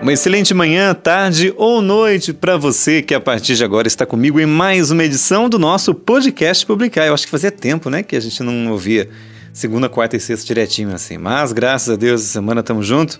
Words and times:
Uma 0.00 0.12
excelente 0.12 0.54
manhã, 0.54 0.94
tarde 0.94 1.52
ou 1.56 1.82
noite 1.82 2.32
para 2.32 2.56
você 2.56 3.02
que 3.02 3.12
a 3.12 3.20
partir 3.20 3.56
de 3.56 3.64
agora 3.64 3.88
está 3.88 4.06
comigo 4.06 4.38
em 4.38 4.46
mais 4.46 4.92
uma 4.92 5.04
edição 5.04 5.48
do 5.48 5.58
nosso 5.58 5.92
podcast 5.92 6.64
Publicar. 6.64 7.06
Eu 7.06 7.14
acho 7.14 7.24
que 7.24 7.30
fazia 7.30 7.50
tempo, 7.50 7.90
né, 7.90 8.04
que 8.04 8.14
a 8.14 8.20
gente 8.20 8.40
não 8.42 8.70
ouvia 8.70 9.08
segunda, 9.52 9.88
quarta 9.88 10.16
e 10.16 10.20
sexta 10.20 10.46
direitinho 10.46 10.94
assim. 10.94 11.18
Mas 11.18 11.52
graças 11.52 11.90
a 11.90 11.96
Deus, 11.96 12.22
essa 12.22 12.32
semana 12.32 12.60
estamos 12.60 12.86
juntos. 12.86 13.18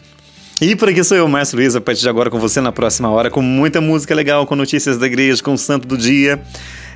E 0.60 0.76
por 0.76 0.88
aqui 0.88 1.02
sou 1.02 1.16
eu, 1.16 1.26
Márcio 1.28 1.56
Luiz, 1.56 1.74
a 1.74 1.80
partir 1.80 2.02
de 2.02 2.08
agora 2.08 2.30
com 2.30 2.38
você 2.38 2.60
na 2.60 2.70
próxima 2.70 3.10
hora, 3.10 3.28
com 3.28 3.42
muita 3.42 3.80
música 3.80 4.14
legal, 4.14 4.46
com 4.46 4.54
notícias 4.54 4.98
da 4.98 5.06
igreja, 5.06 5.42
com 5.42 5.54
o 5.54 5.58
santo 5.58 5.86
do 5.86 5.98
dia. 5.98 6.40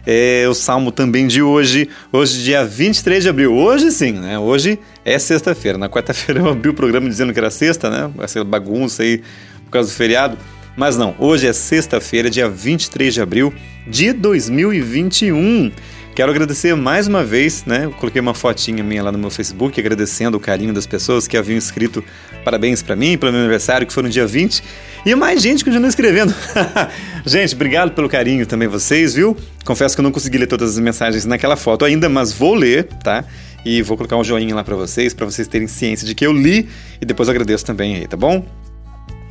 É, 0.04 0.48
o 0.48 0.54
salmo 0.54 0.90
também 0.90 1.28
de 1.28 1.42
hoje, 1.42 1.88
hoje 2.12 2.42
dia 2.42 2.64
23 2.64 3.22
de 3.22 3.28
abril. 3.28 3.54
Hoje 3.54 3.92
sim, 3.92 4.12
né? 4.12 4.36
Hoje 4.36 4.78
é 5.04 5.16
sexta-feira. 5.16 5.78
Na 5.78 5.88
quarta-feira 5.88 6.40
eu 6.40 6.48
abri 6.48 6.68
o 6.70 6.74
programa 6.74 7.08
dizendo 7.08 7.32
que 7.32 7.38
era 7.38 7.50
sexta, 7.50 7.88
né? 7.88 8.10
Ser 8.26 8.42
bagunça 8.42 9.04
aí 9.04 9.22
causa 9.72 9.90
do 9.90 9.94
feriado. 9.94 10.38
Mas 10.76 10.96
não, 10.96 11.14
hoje 11.18 11.46
é 11.46 11.52
sexta-feira, 11.52 12.30
dia 12.30 12.48
23 12.48 13.12
de 13.12 13.20
abril 13.20 13.52
de 13.86 14.12
2021. 14.12 15.72
Quero 16.14 16.30
agradecer 16.30 16.74
mais 16.76 17.06
uma 17.06 17.24
vez, 17.24 17.64
né? 17.64 17.86
Eu 17.86 17.92
coloquei 17.92 18.20
uma 18.20 18.34
fotinha 18.34 18.84
minha 18.84 19.02
lá 19.02 19.10
no 19.10 19.18
meu 19.18 19.30
Facebook 19.30 19.80
agradecendo 19.80 20.36
o 20.36 20.40
carinho 20.40 20.72
das 20.72 20.86
pessoas 20.86 21.26
que 21.26 21.38
haviam 21.38 21.56
escrito 21.56 22.04
parabéns 22.44 22.82
para 22.82 22.94
mim, 22.94 23.16
pelo 23.16 23.32
meu 23.32 23.40
aniversário, 23.40 23.86
que 23.86 23.92
foi 23.92 24.02
no 24.02 24.10
dia 24.10 24.26
20. 24.26 24.62
E 25.06 25.14
mais 25.14 25.40
gente 25.40 25.64
continua 25.64 25.88
escrevendo. 25.88 26.34
gente, 27.24 27.54
obrigado 27.54 27.92
pelo 27.92 28.10
carinho 28.10 28.46
também 28.46 28.68
vocês, 28.68 29.14
viu? 29.14 29.34
Confesso 29.64 29.96
que 29.96 30.00
eu 30.00 30.04
não 30.04 30.12
consegui 30.12 30.36
ler 30.36 30.46
todas 30.46 30.72
as 30.72 30.78
mensagens 30.78 31.24
naquela 31.24 31.56
foto 31.56 31.82
ainda, 31.82 32.10
mas 32.10 32.30
vou 32.30 32.54
ler, 32.54 32.84
tá? 33.02 33.24
E 33.64 33.80
vou 33.80 33.96
colocar 33.96 34.16
um 34.18 34.24
joinha 34.24 34.54
lá 34.54 34.62
para 34.62 34.76
vocês, 34.76 35.14
para 35.14 35.24
vocês 35.24 35.48
terem 35.48 35.66
ciência 35.66 36.06
de 36.06 36.14
que 36.14 36.26
eu 36.26 36.32
li 36.32 36.68
e 37.00 37.06
depois 37.06 37.28
agradeço 37.28 37.64
também 37.64 37.96
aí, 37.96 38.06
tá 38.06 38.18
bom? 38.18 38.44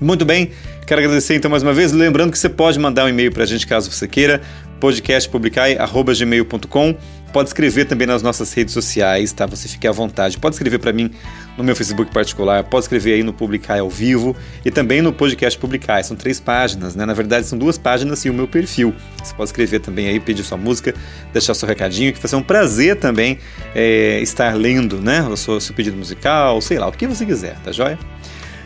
Muito 0.02 0.26
bem, 0.26 0.50
quero 0.88 1.00
agradecer 1.00 1.36
então 1.36 1.52
mais 1.52 1.62
uma 1.62 1.74
vez, 1.74 1.92
lembrando 1.92 2.32
que 2.32 2.40
você 2.40 2.50
pode 2.50 2.80
mandar 2.80 3.06
um 3.06 3.10
e-mail 3.10 3.32
para 3.32 3.44
a 3.44 3.46
gente 3.46 3.68
caso 3.68 3.92
você 3.92 4.08
queira, 4.08 4.42
podcastpublicai.gmail.com 4.80 6.98
Pode 7.32 7.48
escrever 7.48 7.86
também 7.86 8.06
nas 8.06 8.22
nossas 8.22 8.54
redes 8.54 8.74
sociais, 8.74 9.32
tá? 9.32 9.46
Você 9.46 9.68
fique 9.68 9.88
à 9.88 9.92
vontade. 9.92 10.38
Pode 10.38 10.56
escrever 10.56 10.80
para 10.80 10.92
mim 10.92 11.12
no 11.58 11.64
meu 11.64 11.76
Facebook 11.76 12.12
particular, 12.12 12.64
pode 12.64 12.84
escrever 12.84 13.14
aí 13.14 13.24
no 13.24 13.32
Publicai 13.32 13.80
ao 13.80 13.90
vivo 13.90 14.36
e 14.66 14.72
também 14.72 15.02
no 15.02 15.14
podcast 15.14 15.58
Publicai. 15.58 16.04
São 16.04 16.18
três 16.18 16.42
páginas, 16.42 16.94
né? 16.94 17.06
Na 17.06 17.14
verdade, 17.14 17.48
são 17.48 17.58
duas 17.58 17.78
páginas 17.78 18.26
e 18.26 18.30
o 18.30 18.34
meu 18.34 18.50
perfil. 18.50 18.94
Você 19.24 19.34
pode 19.34 19.48
escrever 19.48 19.80
também 19.80 20.10
aí, 20.10 20.20
pedir 20.20 20.44
sua 20.44 20.58
música, 20.58 20.94
deixar 21.32 21.54
seu 21.54 21.68
recadinho, 21.68 22.12
que 22.12 22.20
vai 22.20 22.28
ser 22.28 22.36
um 22.36 22.44
prazer 22.44 22.98
também 22.98 23.40
é, 23.74 24.20
estar 24.22 24.54
lendo, 24.56 25.00
né? 25.00 25.22
O 25.24 25.38
seu, 25.38 25.62
seu 25.62 25.74
pedido 25.74 25.96
musical, 25.96 26.60
sei 26.60 26.80
lá, 26.80 26.90
o 26.90 26.92
que 26.92 27.08
você 27.08 27.26
quiser, 27.26 27.56
tá 27.64 27.72
joia? 27.72 27.98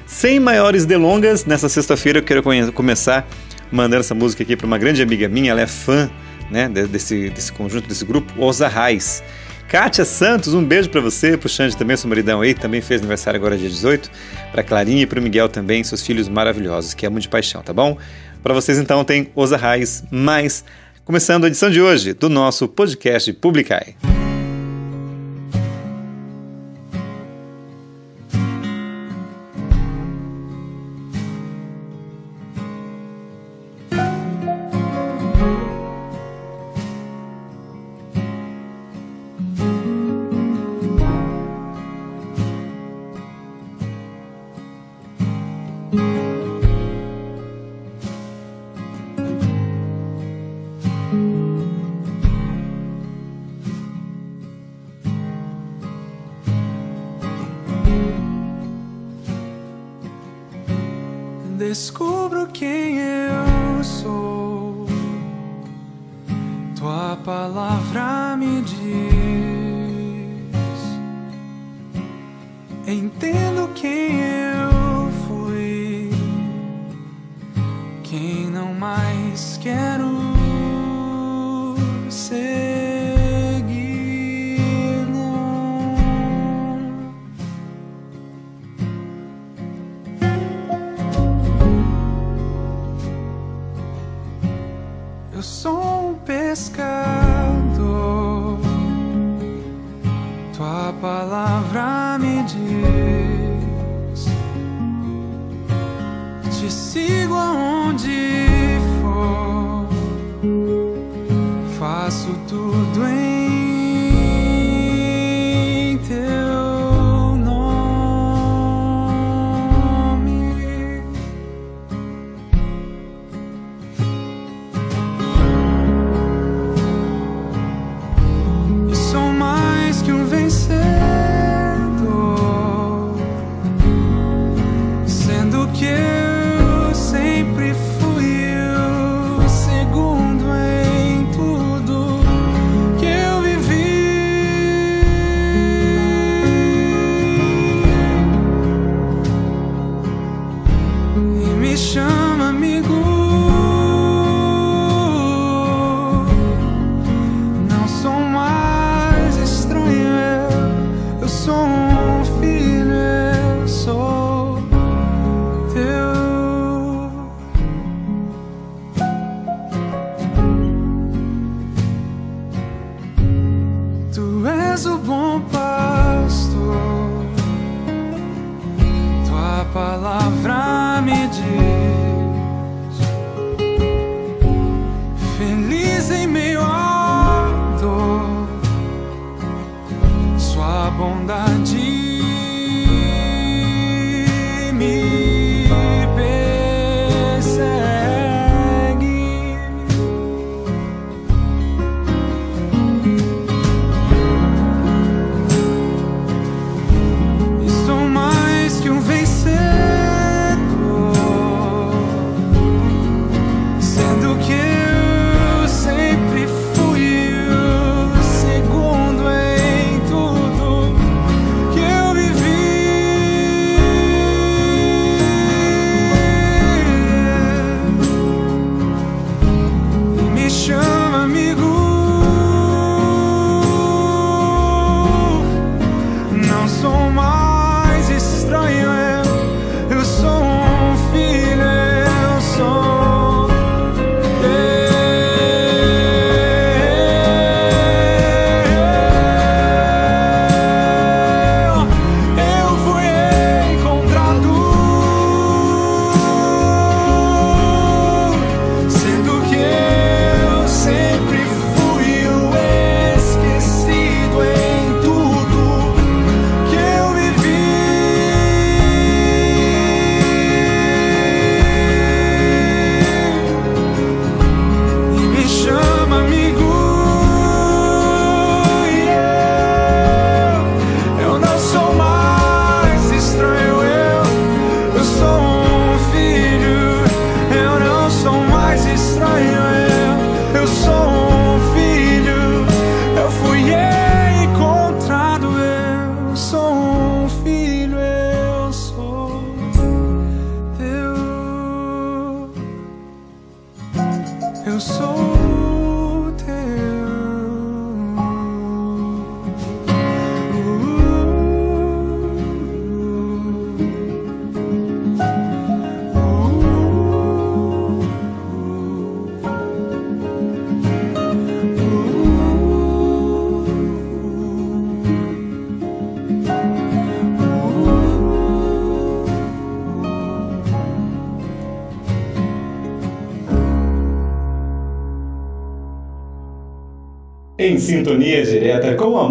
Sem 0.05 0.39
maiores 0.39 0.85
delongas, 0.85 1.45
nessa 1.45 1.67
sexta-feira 1.67 2.19
eu 2.19 2.23
quero 2.23 2.43
começar 2.73 3.27
mandando 3.71 4.01
essa 4.01 4.13
música 4.13 4.43
aqui 4.43 4.55
para 4.55 4.67
uma 4.67 4.77
grande 4.77 5.01
amiga 5.01 5.27
minha, 5.27 5.51
ela 5.51 5.61
é 5.61 5.67
fã 5.67 6.09
né, 6.49 6.69
desse, 6.69 7.29
desse 7.29 7.51
conjunto, 7.51 7.87
desse 7.87 8.05
grupo, 8.05 8.33
Os 8.37 8.61
Arrais. 8.61 9.23
Kátia 9.67 10.05
Santos, 10.05 10.53
um 10.53 10.63
beijo 10.63 10.89
para 10.89 11.01
você, 11.01 11.35
pro 11.35 11.49
Xande 11.49 11.75
também, 11.75 11.97
sua 11.97 12.07
maridão 12.07 12.41
aí, 12.41 12.53
também 12.53 12.81
fez 12.81 13.01
aniversário 13.01 13.37
agora 13.39 13.57
dia 13.57 13.67
18, 13.67 14.11
para 14.51 14.63
Clarinha 14.63 15.01
e 15.01 15.05
pro 15.07 15.21
Miguel 15.21 15.49
também, 15.49 15.83
seus 15.83 16.03
filhos 16.05 16.29
maravilhosos, 16.29 16.93
que 16.93 17.05
amam 17.05 17.19
de 17.19 17.27
paixão, 17.27 17.63
tá 17.63 17.73
bom? 17.73 17.97
Para 18.43 18.53
vocês 18.53 18.77
então 18.77 19.03
tem 19.03 19.31
Os 19.35 19.51
Arrais, 19.51 20.03
mais 20.11 20.63
começando 21.03 21.45
a 21.45 21.47
edição 21.47 21.69
de 21.69 21.81
hoje 21.81 22.13
do 22.13 22.29
nosso 22.29 22.67
podcast 22.67 23.33
Publicai. 23.33 23.95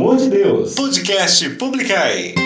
Amor 0.05 0.17
de 0.17 0.29
Deus. 0.29 0.75
Podcast 0.75 1.49
Publicai. 1.57 2.44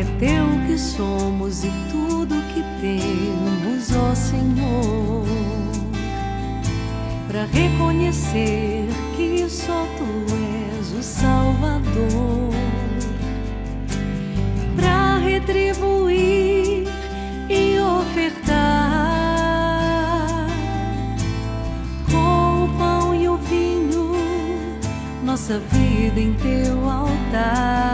É 0.00 0.04
teu 0.18 0.46
que 0.66 0.78
somos 0.78 1.62
e 1.62 1.70
tudo 1.90 2.34
que 2.54 2.62
temos, 2.80 3.94
ó 3.94 4.14
Senhor, 4.14 5.26
para 7.28 7.44
reconhecer 7.44 8.88
que 9.14 9.46
só 9.46 9.86
tu 9.98 10.06
és 10.78 10.92
o 10.92 11.02
Salvador, 11.02 12.50
para 14.74 15.18
retribuir 15.18 16.88
e 17.50 17.78
ofertar. 17.78 18.56
Com 22.10 22.64
o 22.64 22.68
pão 22.78 23.14
e 23.14 23.28
o 23.28 23.36
vinho 23.36 24.12
nossa 25.22 25.58
vida 25.58 26.18
em 26.18 26.32
teu 26.32 26.88
altar. 26.88 27.89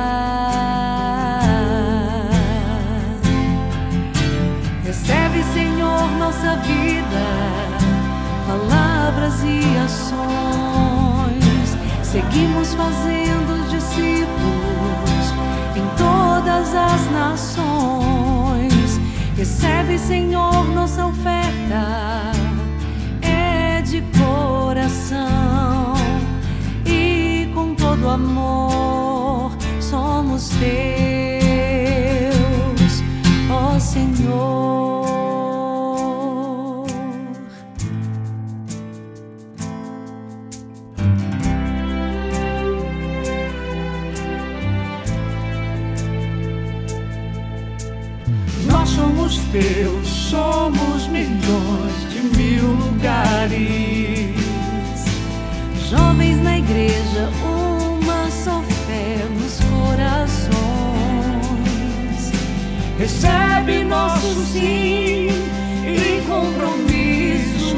Ações. 9.85 11.77
Seguimos 12.03 12.75
fazendo 12.75 13.69
discípulos 13.71 15.33
em 15.77 15.87
todas 15.97 16.75
as 16.75 17.11
nações. 17.11 19.01
Recebe, 19.37 19.99
Senhor, 19.99 20.65
nossa 20.75 21.07
oferta, 21.07 22.33
é 23.23 23.83
de 23.83 24.03
coração 24.19 25.95
e 26.87 27.51
com 27.55 27.75
todo 27.75 28.09
amor 28.09 29.53
somos 29.81 30.49
teus, 30.49 31.36
somos 50.05 51.07
milhões 51.09 52.11
de 52.11 52.21
mil 52.37 52.73
lugares. 52.73 54.35
Jovens 55.89 56.43
na 56.43 56.59
igreja, 56.59 57.31
uma 57.43 58.31
só 58.31 58.63
fé 58.87 59.25
nos 59.39 59.61
corações. 59.71 60.53
Recebe 62.99 63.85
nosso 63.85 64.45
sim 64.53 65.29
e 65.85 66.23
compromisso 66.27 67.77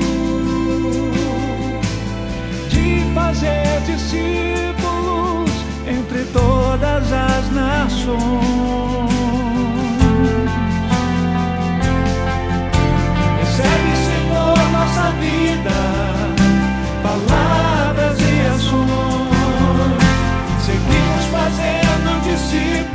de 2.70 3.04
fazer 3.14 3.80
discípulos 3.86 5.50
entre 5.86 6.24
todas 6.32 7.12
as 7.12 7.52
nações. 7.52 8.87
Fazendo 22.58 22.87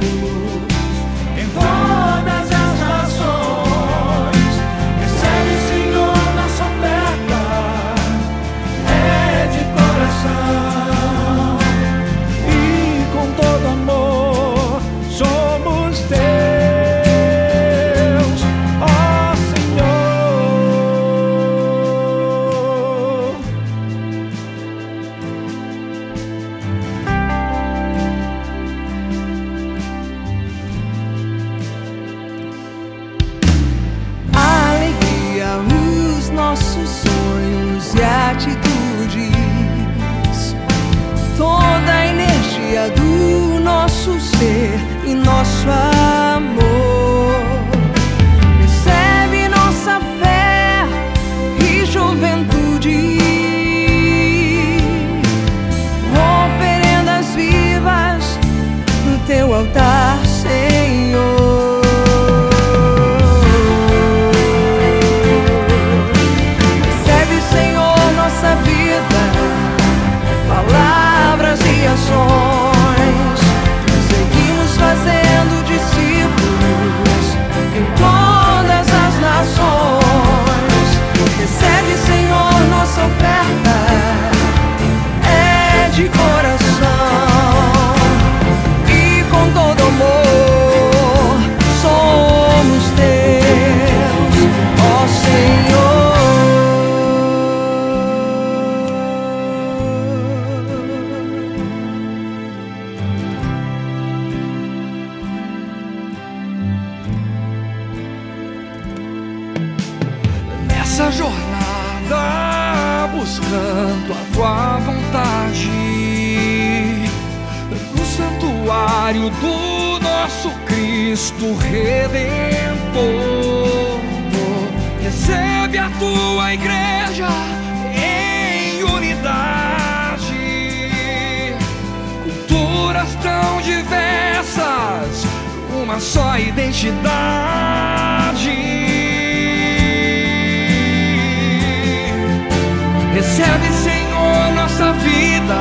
Recebe, 143.36 143.74
Senhor, 143.74 144.54
nossa 144.54 144.94
vida, 144.94 145.56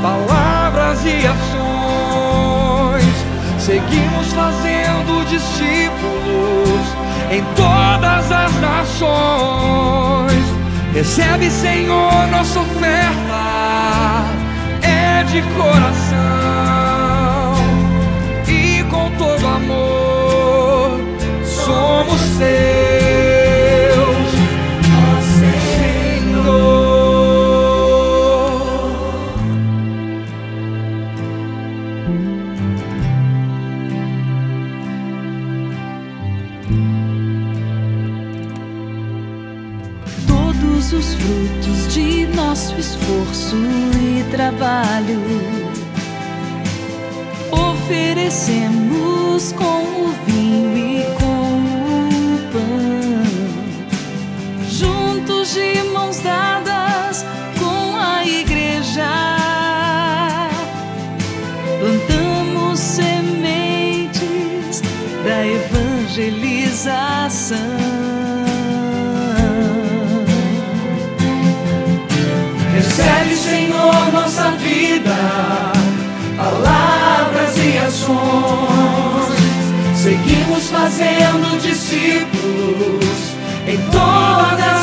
palavras 0.00 1.04
e 1.04 1.26
ações. 1.26 3.04
Seguimos 3.58 4.32
fazendo 4.32 5.22
discípulos 5.28 6.80
em 7.30 7.44
todas 7.54 8.32
as 8.32 8.54
nações. 8.62 10.32
Recebe, 10.94 11.50
Senhor, 11.50 12.26
nossa 12.28 12.60
oferta, 12.60 14.24
é 14.80 15.24
de 15.24 15.42
coração 15.58 16.16
e 18.48 18.82
com 18.84 19.10
todo 19.18 19.46
amor 19.46 21.00
somos 21.44 22.38
teus. 22.38 22.85
Esforço 43.46 43.56
e 44.00 44.24
trabalho. 44.30 45.20
Oferecemos 47.52 49.52
com 49.52 49.75
palavras 78.06 79.28
e 79.30 79.34
ações. 79.34 79.98
Seguimos 79.98 80.70
fazendo 80.70 81.60
discípulos 81.60 83.36
em 83.66 83.78
todas 83.90 84.75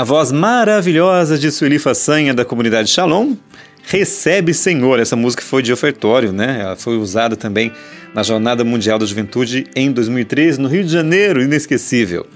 Na 0.00 0.04
voz 0.04 0.32
maravilhosa 0.32 1.38
de 1.38 1.50
Sueli 1.50 1.78
Façanha, 1.78 2.32
da 2.32 2.42
comunidade 2.42 2.88
Shalom, 2.88 3.34
Recebe 3.82 4.54
Senhor. 4.54 4.98
Essa 4.98 5.14
música 5.14 5.42
foi 5.42 5.62
de 5.62 5.74
ofertório, 5.74 6.32
né? 6.32 6.60
Ela 6.62 6.74
foi 6.74 6.96
usada 6.96 7.36
também 7.36 7.70
na 8.14 8.22
Jornada 8.22 8.64
Mundial 8.64 8.98
da 8.98 9.04
Juventude 9.04 9.66
em 9.76 9.92
2013, 9.92 10.58
no 10.58 10.68
Rio 10.68 10.84
de 10.84 10.90
Janeiro, 10.90 11.42
inesquecível. 11.42 12.26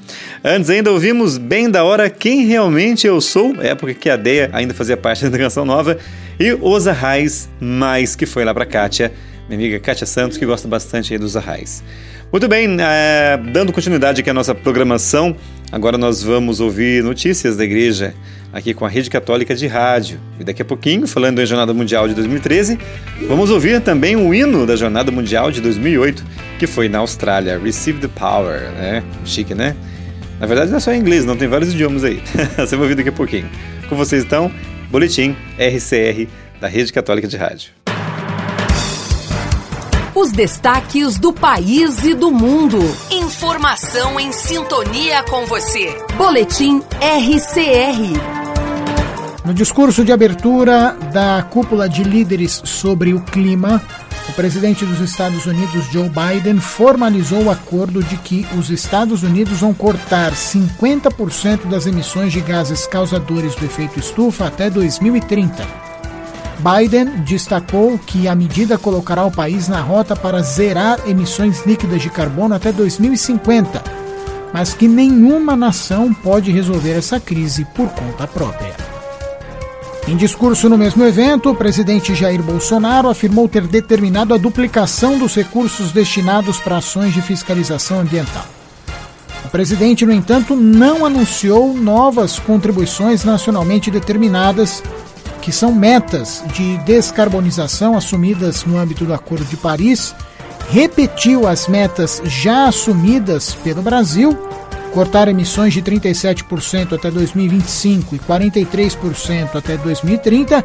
Antes 0.44 0.68
ainda 0.68 0.92
ouvimos 0.92 1.38
bem 1.38 1.70
da 1.70 1.84
hora 1.84 2.10
Quem 2.10 2.44
Realmente 2.44 3.06
Eu 3.06 3.18
Sou, 3.18 3.56
época 3.58 3.94
que 3.94 4.10
a 4.10 4.16
Deia 4.16 4.50
ainda 4.52 4.74
fazia 4.74 4.98
parte 4.98 5.26
da 5.26 5.38
Canção 5.38 5.64
Nova, 5.64 5.96
e 6.38 6.52
Os 6.60 6.86
Arrais 6.86 7.48
Mais, 7.58 8.14
que 8.14 8.26
foi 8.26 8.44
lá 8.44 8.52
para 8.52 8.66
Kátia, 8.66 9.10
minha 9.48 9.58
amiga 9.58 9.80
Kátia 9.80 10.06
Santos, 10.06 10.36
que 10.36 10.44
gosta 10.44 10.68
bastante 10.68 11.14
aí 11.14 11.18
dos 11.18 11.34
Arrais. 11.34 11.82
Muito 12.34 12.48
bem, 12.48 12.76
é, 12.80 13.36
dando 13.36 13.72
continuidade 13.72 14.20
aqui 14.20 14.28
à 14.28 14.34
nossa 14.34 14.52
programação, 14.56 15.36
agora 15.70 15.96
nós 15.96 16.20
vamos 16.20 16.58
ouvir 16.58 17.00
notícias 17.00 17.56
da 17.56 17.62
igreja 17.62 18.12
aqui 18.52 18.74
com 18.74 18.84
a 18.84 18.88
Rede 18.88 19.08
Católica 19.08 19.54
de 19.54 19.68
Rádio. 19.68 20.18
E 20.40 20.42
daqui 20.42 20.60
a 20.60 20.64
pouquinho, 20.64 21.06
falando 21.06 21.40
em 21.40 21.46
Jornada 21.46 21.72
Mundial 21.72 22.08
de 22.08 22.14
2013, 22.14 22.76
vamos 23.28 23.50
ouvir 23.50 23.80
também 23.82 24.16
o 24.16 24.34
hino 24.34 24.66
da 24.66 24.74
Jornada 24.74 25.12
Mundial 25.12 25.52
de 25.52 25.60
2008, 25.60 26.24
que 26.58 26.66
foi 26.66 26.88
na 26.88 26.98
Austrália, 26.98 27.56
Receive 27.56 28.00
the 28.00 28.08
Power, 28.08 28.62
né? 28.72 29.04
Chique, 29.24 29.54
né? 29.54 29.76
Na 30.40 30.46
verdade 30.48 30.72
não 30.72 30.78
é 30.78 30.80
só 30.80 30.92
em 30.92 30.98
inglês, 30.98 31.24
não 31.24 31.36
tem 31.36 31.46
vários 31.46 31.72
idiomas 31.72 32.02
aí. 32.02 32.20
Você 32.58 32.74
vai 32.74 32.80
ouvir 32.80 32.96
daqui 32.96 33.10
a 33.10 33.12
pouquinho. 33.12 33.48
Com 33.88 33.94
vocês 33.94 34.24
então, 34.24 34.50
Boletim 34.90 35.36
RCR 35.56 36.26
da 36.60 36.66
Rede 36.66 36.92
Católica 36.92 37.28
de 37.28 37.36
Rádio. 37.36 37.83
Os 40.14 40.30
destaques 40.30 41.18
do 41.18 41.32
país 41.32 42.04
e 42.04 42.14
do 42.14 42.30
mundo. 42.30 42.78
Informação 43.10 44.20
em 44.20 44.30
sintonia 44.30 45.24
com 45.24 45.44
você. 45.44 45.92
Boletim 46.16 46.80
RCR. 47.00 48.16
No 49.44 49.52
discurso 49.52 50.04
de 50.04 50.12
abertura 50.12 50.96
da 51.12 51.42
cúpula 51.42 51.88
de 51.88 52.04
líderes 52.04 52.62
sobre 52.64 53.12
o 53.12 53.20
clima, 53.20 53.82
o 54.28 54.32
presidente 54.34 54.84
dos 54.86 55.00
Estados 55.00 55.46
Unidos, 55.46 55.86
Joe 55.90 56.08
Biden, 56.08 56.60
formalizou 56.60 57.42
o 57.42 57.50
acordo 57.50 58.00
de 58.00 58.16
que 58.18 58.46
os 58.56 58.70
Estados 58.70 59.24
Unidos 59.24 59.58
vão 59.58 59.74
cortar 59.74 60.30
50% 60.30 61.66
das 61.66 61.86
emissões 61.86 62.32
de 62.32 62.40
gases 62.40 62.86
causadores 62.86 63.56
do 63.56 63.64
efeito 63.64 63.98
estufa 63.98 64.46
até 64.46 64.70
2030. 64.70 65.93
Biden 66.64 67.04
destacou 67.26 67.98
que 67.98 68.26
a 68.26 68.34
medida 68.34 68.78
colocará 68.78 69.22
o 69.26 69.30
país 69.30 69.68
na 69.68 69.82
rota 69.82 70.16
para 70.16 70.40
zerar 70.40 70.98
emissões 71.06 71.66
líquidas 71.66 72.00
de 72.00 72.08
carbono 72.08 72.54
até 72.54 72.72
2050, 72.72 73.84
mas 74.50 74.72
que 74.72 74.88
nenhuma 74.88 75.54
nação 75.54 76.14
pode 76.14 76.50
resolver 76.50 76.92
essa 76.92 77.20
crise 77.20 77.66
por 77.74 77.90
conta 77.90 78.26
própria. 78.26 78.74
Em 80.08 80.16
discurso 80.16 80.70
no 80.70 80.78
mesmo 80.78 81.04
evento, 81.04 81.50
o 81.50 81.54
presidente 81.54 82.14
Jair 82.14 82.42
Bolsonaro 82.42 83.10
afirmou 83.10 83.46
ter 83.46 83.66
determinado 83.66 84.32
a 84.32 84.38
duplicação 84.38 85.18
dos 85.18 85.34
recursos 85.34 85.92
destinados 85.92 86.58
para 86.58 86.78
ações 86.78 87.12
de 87.12 87.20
fiscalização 87.20 88.00
ambiental. 88.00 88.46
O 89.44 89.50
presidente, 89.50 90.06
no 90.06 90.12
entanto, 90.12 90.56
não 90.56 91.04
anunciou 91.04 91.74
novas 91.74 92.38
contribuições 92.38 93.22
nacionalmente 93.22 93.90
determinadas 93.90 94.82
que 95.44 95.52
são 95.52 95.74
metas 95.74 96.42
de 96.54 96.78
descarbonização 96.78 97.94
assumidas 97.94 98.64
no 98.64 98.78
âmbito 98.78 99.04
do 99.04 99.12
Acordo 99.12 99.44
de 99.44 99.58
Paris, 99.58 100.14
repetiu 100.70 101.46
as 101.46 101.68
metas 101.68 102.22
já 102.24 102.66
assumidas 102.66 103.52
pelo 103.52 103.82
Brasil, 103.82 104.34
cortar 104.94 105.28
emissões 105.28 105.74
de 105.74 105.82
37% 105.82 106.94
até 106.94 107.10
2025 107.10 108.16
e 108.16 108.18
43% 108.18 109.54
até 109.54 109.76
2030, 109.76 110.64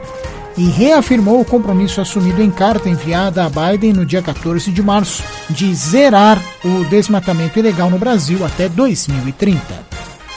e 0.58 0.70
reafirmou 0.70 1.42
o 1.42 1.46
compromisso 1.46 2.00
assumido 2.00 2.42
em 2.42 2.50
carta 2.50 2.90
enviada 2.90 3.44
a 3.44 3.50
Biden 3.50 3.92
no 3.92 4.06
dia 4.06 4.22
14 4.22 4.72
de 4.72 4.82
março 4.82 5.22
de 5.50 5.74
zerar 5.76 6.42
o 6.64 6.86
desmatamento 6.86 7.60
ilegal 7.60 7.90
no 7.90 7.98
Brasil 7.98 8.46
até 8.46 8.70
2030. 8.70 9.60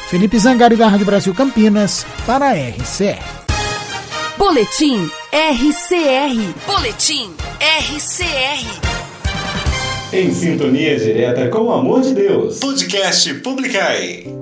Felipe 0.09 0.37
Zangari 0.37 0.77
da 0.77 0.89
Rádio 0.89 1.07
Brasil 1.07 1.33
Campinas 1.33 2.05
para 2.27 2.51
a 2.51 2.53
RCR. 2.55 3.42
Boletim 4.43 5.09
RCR. 5.31 6.35
Boletim 6.67 7.31
RCR. 7.61 8.67
Em 10.13 10.35
sintonia 10.35 10.99
direta 10.99 11.49
com 11.49 11.67
o 11.67 11.73
amor 11.73 12.01
de 12.01 12.13
Deus. 12.13 12.59
Podcast 12.59 13.35
Publicai. 13.35 14.42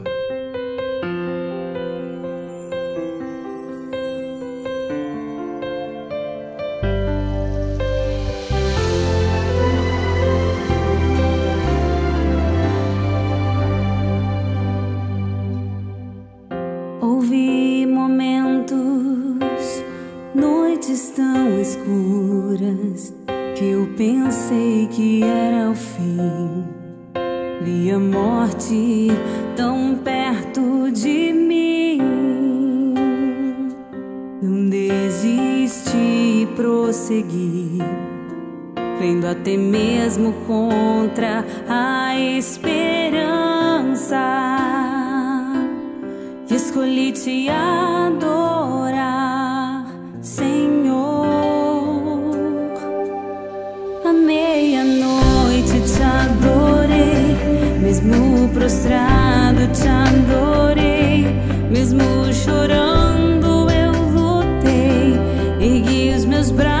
braços. 66.51 66.80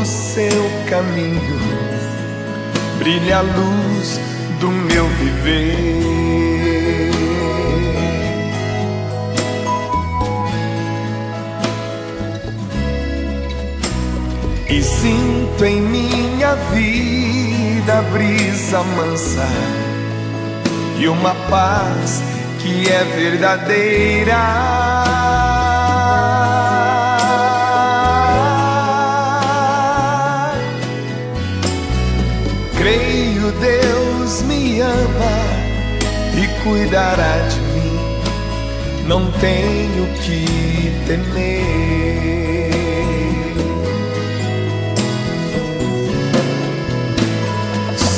o 0.00 0.04
seu 0.04 0.70
caminho, 0.88 1.58
brilha 2.98 3.38
a 3.38 3.42
luz 3.42 4.20
do 4.60 4.70
meu 4.70 5.06
viver. 5.08 6.06
E 14.68 14.82
sinto 14.82 15.64
em 15.64 15.80
minha 15.80 16.54
vida 16.74 17.98
a 17.98 18.02
brisa 18.02 18.82
mansa 18.82 19.46
e 20.98 21.08
uma 21.08 21.34
paz 21.48 22.22
que 22.58 22.90
é 22.90 23.04
verdadeira. 23.04 25.15
Cuidará 36.66 37.38
de 37.48 37.60
mim. 37.60 37.98
Não 39.06 39.30
tenho 39.32 40.06
que 40.22 40.92
temer. 41.06 41.86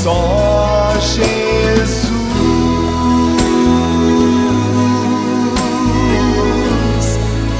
Só 0.02 0.94
Jesus, 1.00 2.08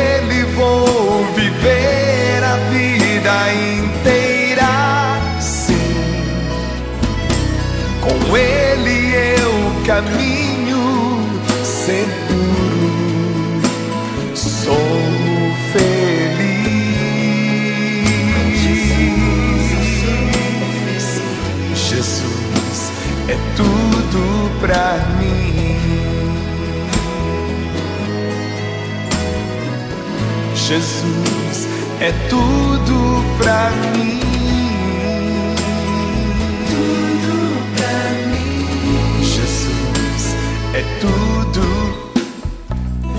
caminho 9.86 11.22
seguro, 11.64 12.90
sou 14.34 14.74
feliz. 15.72 16.56
Jesus 21.74 22.92
é 23.28 23.36
tudo 23.56 24.50
pra 24.60 24.98
mim. 25.20 25.76
Jesus 30.56 31.68
é 32.00 32.12
tudo 32.28 33.24
pra 33.38 33.70
mim. 33.94 34.35
É 40.76 40.82
tudo. 41.00 41.66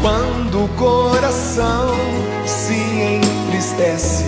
Quando 0.02 0.66
o 0.66 0.68
coração 0.70 1.96
se 2.46 2.76
entristece, 2.76 4.26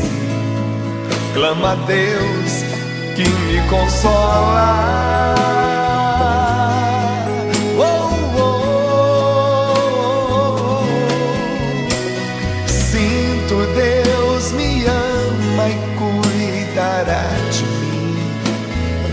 clama 1.33 1.73
a 1.73 1.75
Deus 1.75 2.51
que 3.15 3.29
me 3.29 3.61
consola. 3.69 4.99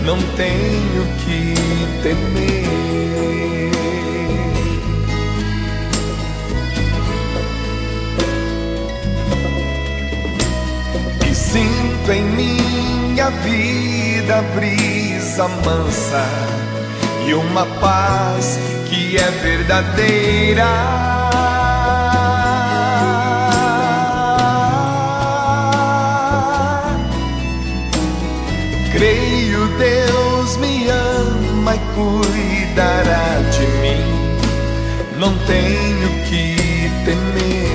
Não 0.07 0.17
tenho 0.37 1.05
que 1.25 1.53
temer. 2.01 2.56
Vida 13.43 14.41
brisa 14.55 15.47
mansa 15.47 16.25
e 17.27 17.33
uma 17.33 17.65
paz 17.79 18.59
que 18.89 19.17
é 19.17 19.29
verdadeira. 19.31 20.65
Creio 28.91 29.67
Deus 29.77 30.57
me 30.57 30.87
ama 30.89 31.75
e 31.75 31.79
cuidará 31.93 33.41
de 33.51 33.67
mim. 33.81 34.01
Não 35.19 35.37
tenho 35.45 36.09
que 36.27 36.55
temer. 37.05 37.67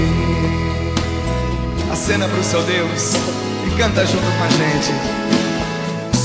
Acena 1.92 2.26
pro 2.26 2.42
seu 2.42 2.62
Deus 2.62 3.14
e 3.66 3.76
canta 3.76 4.04
junto 4.06 4.24
com 4.24 4.44
a 4.44 4.48
gente. 4.48 5.41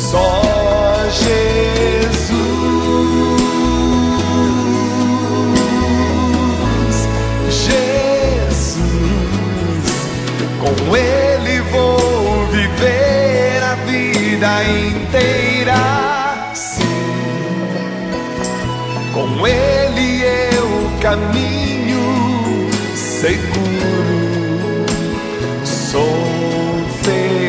Só 0.09 0.41
Jesus, 1.11 2.37
Jesus, 7.49 8.77
com 10.61 10.95
Ele 10.95 11.59
vou 11.71 12.45
viver 12.47 13.61
a 13.61 13.75
vida 13.85 14.63
inteira. 14.63 16.51
Sim, 16.53 16.85
com 19.13 19.45
Ele 19.45 20.23
eu 20.23 20.89
caminho 21.01 22.69
seguro, 22.95 24.05
sou 25.65 26.15
feliz. 27.03 27.46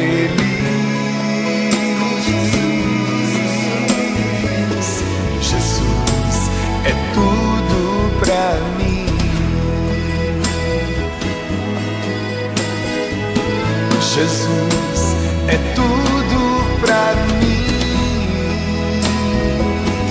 Tudo 15.78 16.40
pra 16.80 17.14
mim. 17.38 17.62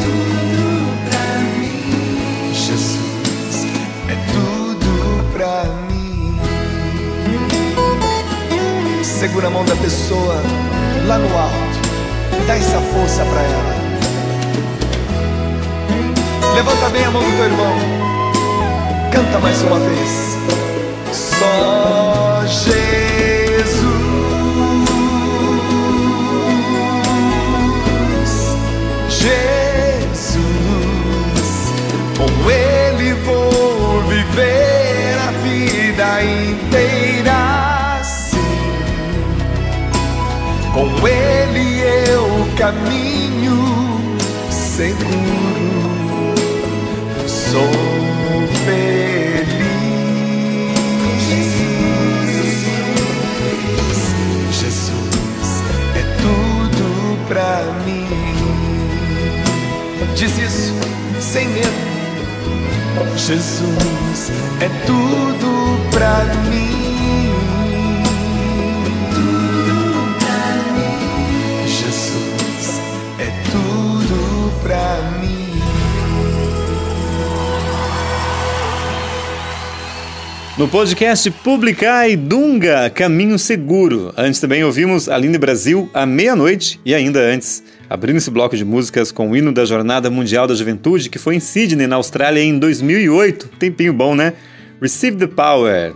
Tudo 0.04 0.64
pra 1.10 1.26
mim. 1.60 2.54
Jesus 2.54 3.66
é 4.08 4.16
tudo 4.32 4.92
pra 5.34 5.66
mim. 5.90 6.40
Segura 9.04 9.48
a 9.48 9.50
mão 9.50 9.66
da 9.66 9.76
pessoa 9.76 10.42
lá 11.06 11.18
no 11.18 11.38
alto. 11.38 11.88
Dá 12.48 12.56
essa 12.56 12.80
força 12.80 13.26
pra 13.26 13.42
ela. 13.42 13.76
Levanta 16.56 16.90
bem 16.90 17.04
a 17.04 17.12
mão 17.12 17.22
do 17.22 17.32
teu 17.36 17.46
irmão. 17.46 17.76
Canta 19.12 19.40
mais 19.40 19.62
uma 19.64 19.80
vez. 19.80 20.38
Só 21.12 22.44
Jesus, 22.46 22.87
Ele 41.06 41.82
eu 41.82 42.48
caminho 42.58 43.58
seguro, 44.50 46.34
sou 47.28 47.72
feliz. 48.66 48.98
Jesus 54.52 55.64
é 55.96 56.04
tudo 56.22 57.18
pra 57.28 57.64
mim. 57.86 58.08
Diz 60.16 60.38
isso 60.38 60.74
sem 61.20 61.48
medo. 61.50 61.88
Jesus 63.16 64.32
é 64.62 64.70
tudo 64.86 65.90
pra 65.92 66.26
mim. 66.50 66.97
No 80.58 80.68
podcast 80.68 81.30
Publicai 81.30 82.16
Dunga, 82.16 82.90
Caminho 82.90 83.38
Seguro. 83.38 84.12
Antes 84.18 84.42
também 84.42 84.64
ouvimos 84.64 85.08
Aline 85.08 85.38
Brasil 85.38 85.88
à 85.94 86.04
meia-noite 86.04 86.82
e 86.84 86.96
ainda 86.96 87.20
antes, 87.20 87.64
abrindo 87.88 88.18
esse 88.18 88.32
bloco 88.32 88.58
de 88.58 88.66
músicas 88.66 89.12
com 89.12 89.30
o 89.30 89.38
hino 89.38 89.52
da 89.52 89.66
Jornada 89.66 90.10
Mundial 90.10 90.48
da 90.48 90.56
Juventude, 90.56 91.12
que 91.12 91.20
foi 91.20 91.36
em 91.36 91.40
Sydney, 91.40 91.86
na 91.86 91.98
Austrália, 91.98 92.42
em 92.42 92.58
2008. 92.58 93.50
Tempinho 93.60 93.94
bom, 93.94 94.16
né? 94.16 94.34
Receive 94.82 95.18
the 95.18 95.28
Power. 95.28 95.94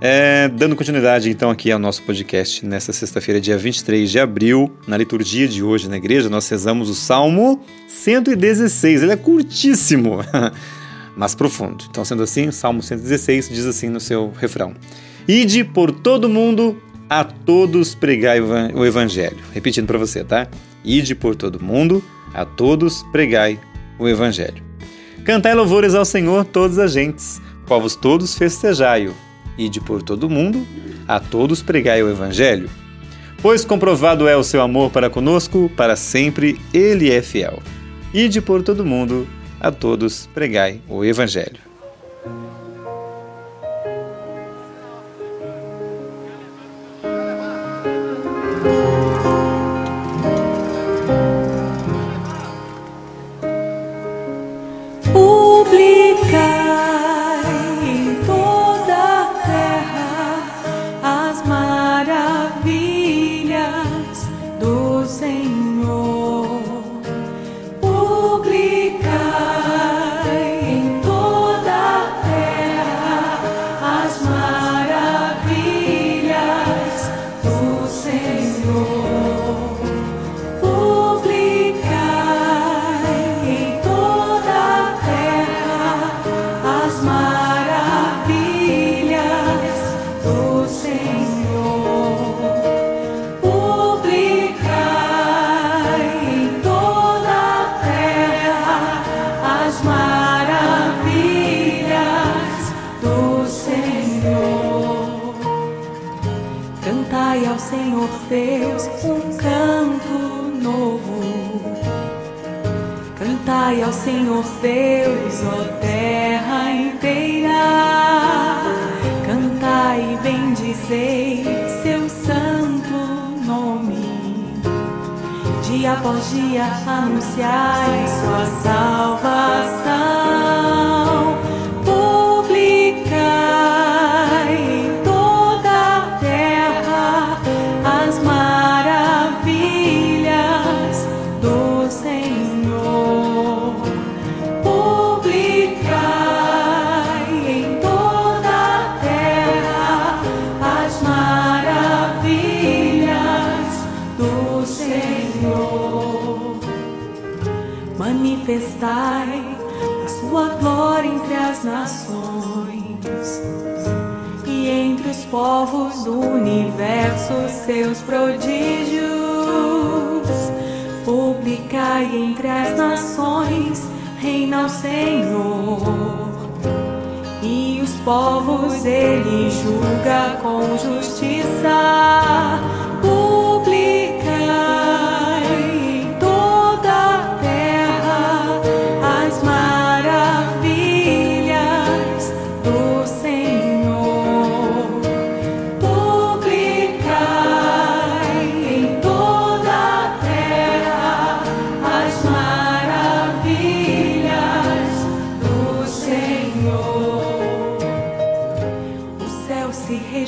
É, 0.00 0.48
dando 0.50 0.76
continuidade 0.76 1.28
então 1.28 1.50
aqui 1.50 1.72
ao 1.72 1.78
nosso 1.78 2.04
podcast 2.04 2.64
nesta 2.64 2.92
sexta-feira, 2.92 3.40
dia 3.40 3.58
23 3.58 4.08
de 4.08 4.20
abril, 4.20 4.72
na 4.86 4.96
liturgia 4.96 5.48
de 5.48 5.64
hoje 5.64 5.88
na 5.88 5.96
igreja, 5.96 6.28
nós 6.28 6.48
rezamos 6.48 6.88
o 6.88 6.94
Salmo 6.94 7.60
116. 7.88 9.02
Ele 9.02 9.12
é 9.12 9.16
curtíssimo. 9.16 10.20
mas 11.16 11.34
profundo. 11.34 11.84
Então, 11.90 12.04
sendo 12.04 12.22
assim, 12.22 12.50
Salmo 12.50 12.82
116 12.82 13.48
diz 13.48 13.64
assim 13.64 13.88
no 13.88 13.98
seu 13.98 14.32
refrão: 14.38 14.74
Ide 15.26 15.64
por 15.64 15.90
todo 15.90 16.28
mundo, 16.28 16.80
a 17.08 17.24
todos 17.24 17.94
pregai 17.94 18.40
o 18.40 18.84
evangelho. 18.84 19.38
Repetindo 19.52 19.86
para 19.86 19.98
você, 19.98 20.22
tá? 20.22 20.46
Ide 20.84 21.14
por 21.14 21.34
todo 21.34 21.62
mundo, 21.62 22.04
a 22.34 22.44
todos 22.44 23.02
pregai 23.10 23.58
o 23.98 24.06
evangelho. 24.06 24.62
Cantai 25.24 25.54
louvores 25.54 25.94
ao 25.94 26.04
Senhor, 26.04 26.44
todas 26.44 26.78
as 26.78 26.92
gentes, 26.92 27.40
povos 27.66 27.96
todos 27.96 28.36
festejai-o. 28.36 29.14
Ide 29.58 29.80
por 29.80 30.02
todo 30.02 30.30
mundo, 30.30 30.64
a 31.08 31.18
todos 31.18 31.62
pregai 31.62 32.02
o 32.02 32.10
evangelho. 32.10 32.68
Pois 33.42 33.64
comprovado 33.64 34.28
é 34.28 34.36
o 34.36 34.44
seu 34.44 34.60
amor 34.60 34.90
para 34.90 35.10
conosco, 35.10 35.70
para 35.76 35.96
sempre 35.96 36.60
ele 36.72 37.10
é 37.10 37.22
fiel. 37.22 37.60
Ide 38.12 38.40
por 38.40 38.62
todo 38.62 38.84
mundo, 38.84 39.26
a 39.66 39.72
todos 39.72 40.26
pregai 40.32 40.80
o 40.88 41.04
Evangelho. 41.04 41.60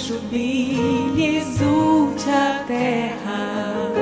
jubile, 0.08 1.36
exulte 1.36 2.30
a 2.30 2.64
terra. 2.66 3.92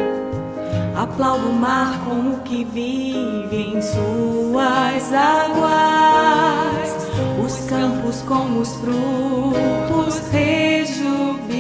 Aplauda 0.97 1.47
o 1.47 1.53
mar 1.53 2.01
como 2.05 2.39
que 2.43 2.65
vive 2.65 3.75
em 3.75 3.83
suas 3.83 5.13
águas. 5.13 7.09
Os 7.45 7.69
campos 7.69 8.23
com 8.23 8.61
os 8.61 8.73
frutos 8.77 10.31
rejubilem. 10.31 11.51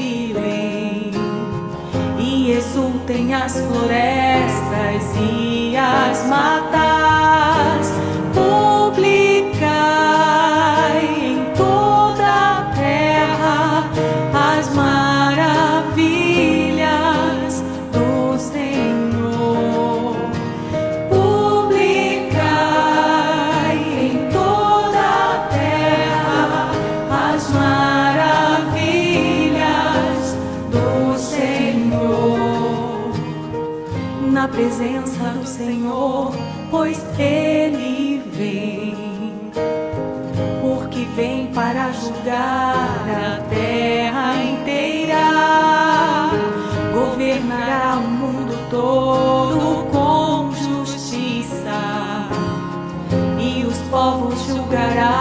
E 2.19 2.53
exultem 2.53 3.35
as 3.35 3.53
florestas 3.53 5.17
e 5.21 5.77
as 5.77 6.25
matas. 6.29 7.46
estará. 54.77 55.16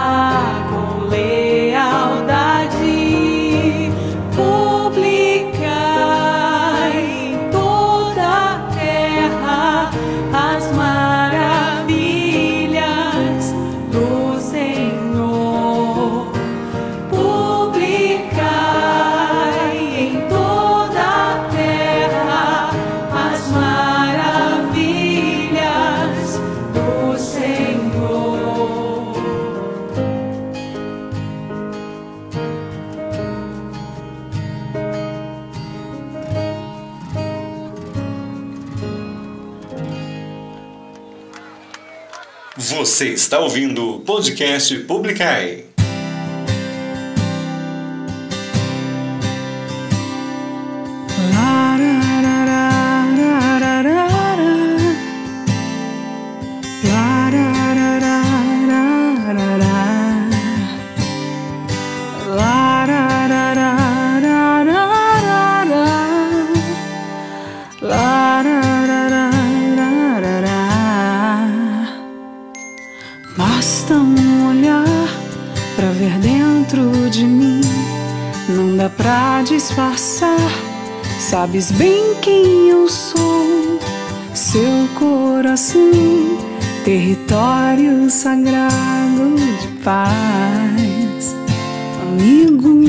Você 42.96 43.08
está 43.08 43.40
ouvindo 43.40 43.96
o 43.96 44.00
podcast 44.00 44.74
Publicai. 44.84 45.65
Sabes 81.56 81.70
bem 81.70 82.14
quem 82.20 82.68
eu 82.68 82.86
sou. 82.86 83.80
Seu 84.34 84.86
coração, 84.94 85.90
território 86.84 88.10
sagrado 88.10 89.36
de 89.58 89.68
paz. 89.82 91.34
Amigo, 92.02 92.82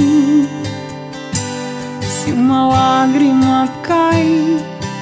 se 2.01 2.33
uma 2.33 2.67
lágrima 2.67 3.69
cai, 3.83 4.57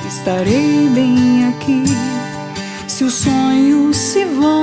estarei 0.07 0.88
bem 0.93 1.47
aqui. 1.47 1.86
Se 2.88 3.03
os 3.03 3.16
sonhos 3.16 3.97
se 3.97 4.26
vão, 4.26 4.61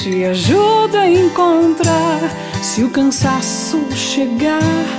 te 0.00 0.24
ajudo 0.24 0.96
a 0.96 1.06
encontrar. 1.10 2.20
Se 2.62 2.82
o 2.82 2.88
cansaço 2.88 3.78
chegar, 3.94 4.97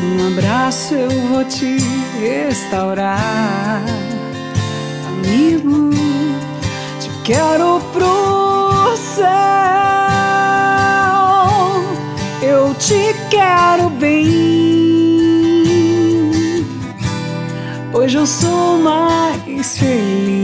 num 0.00 0.28
abraço 0.28 0.94
eu 0.94 1.10
vou 1.28 1.44
te 1.44 1.76
restaurar. 2.20 3.82
Amigo, 5.08 5.90
te 7.00 7.10
quero 7.24 7.80
pro 7.92 8.96
céu. 8.96 9.26
Eu 12.42 12.74
te 12.74 13.14
quero 13.30 13.90
bem. 13.90 14.30
Hoje 17.92 18.16
eu 18.16 18.26
sou 18.26 18.78
mais 18.78 19.76
feliz. 19.76 20.39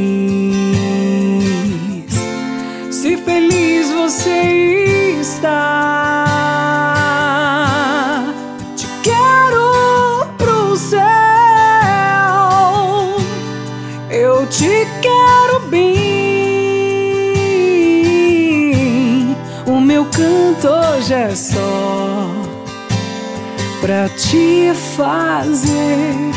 Fazer 24.96 26.32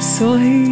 sorrir. 0.00 0.63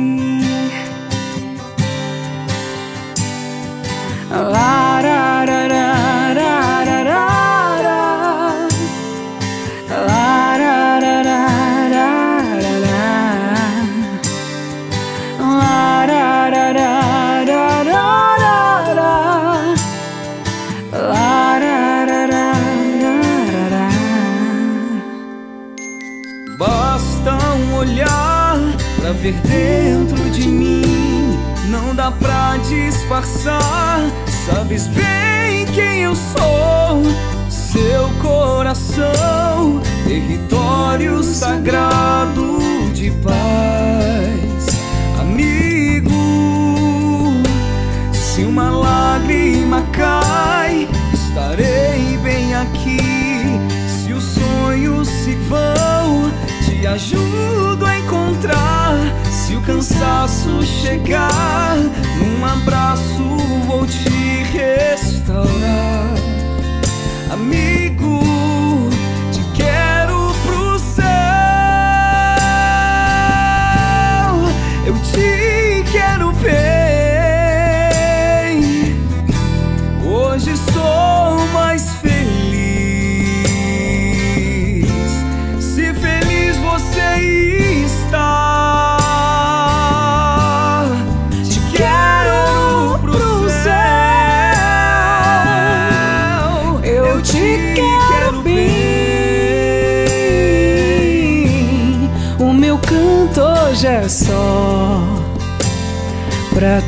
Basta 26.65 27.37
um 27.57 27.75
olhar 27.75 28.57
pra 29.01 29.11
ver 29.11 29.35
dentro 29.41 30.31
de 30.31 30.47
mim. 30.47 31.37
Não 31.69 31.93
dá 31.93 32.13
pra 32.13 32.57
disfarçar. 32.59 34.01
Sabes 34.47 34.87
bem 34.87 35.67
quem 35.75 36.03
eu 36.03 36.15
sou. 36.15 37.03
Seu 37.51 38.09
coração, 38.23 39.81
território 40.07 41.21
sagrado 41.25 42.59
de 42.95 43.11
paz. 43.11 44.67
Amigo, 45.21 46.13
se 48.13 48.45
uma 48.45 48.71
lágrima 48.71 49.83
cai, 49.91 50.87
estarei 51.13 52.17
bem 52.23 52.55
aqui. 52.55 53.01
Se 53.89 54.13
os 54.13 54.23
sonhos 54.23 55.09
se 55.09 55.35
vão, 55.49 55.92
te 56.83 56.89
ajudo 56.89 57.87
a 57.87 57.99
encontrar. 58.01 58.97
Se 59.31 59.55
o 59.55 59.63
cansaço 59.63 60.63
chegar, 60.65 61.77
num 62.19 62.45
abraço 62.45 63.23
vou 63.67 63.87
te 63.87 64.43
restaurar. 64.53 66.13
Amigo, 67.31 68.21
te 69.31 69.45
quero 69.55 70.35
pro 70.45 70.79
céu. 70.81 71.05
Eu 74.85 74.95
te 75.13 75.85
quero 75.93 76.33
bem. 76.33 76.72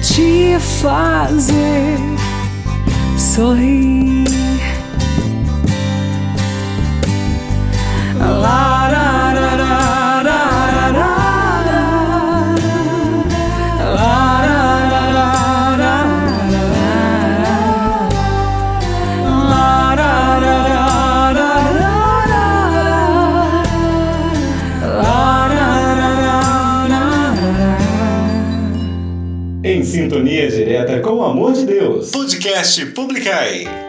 Te 0.06 0.56
fazer 0.60 1.98
sorrir. 3.16 3.83
Podcast 32.54 32.94
Publicai. 32.94 33.83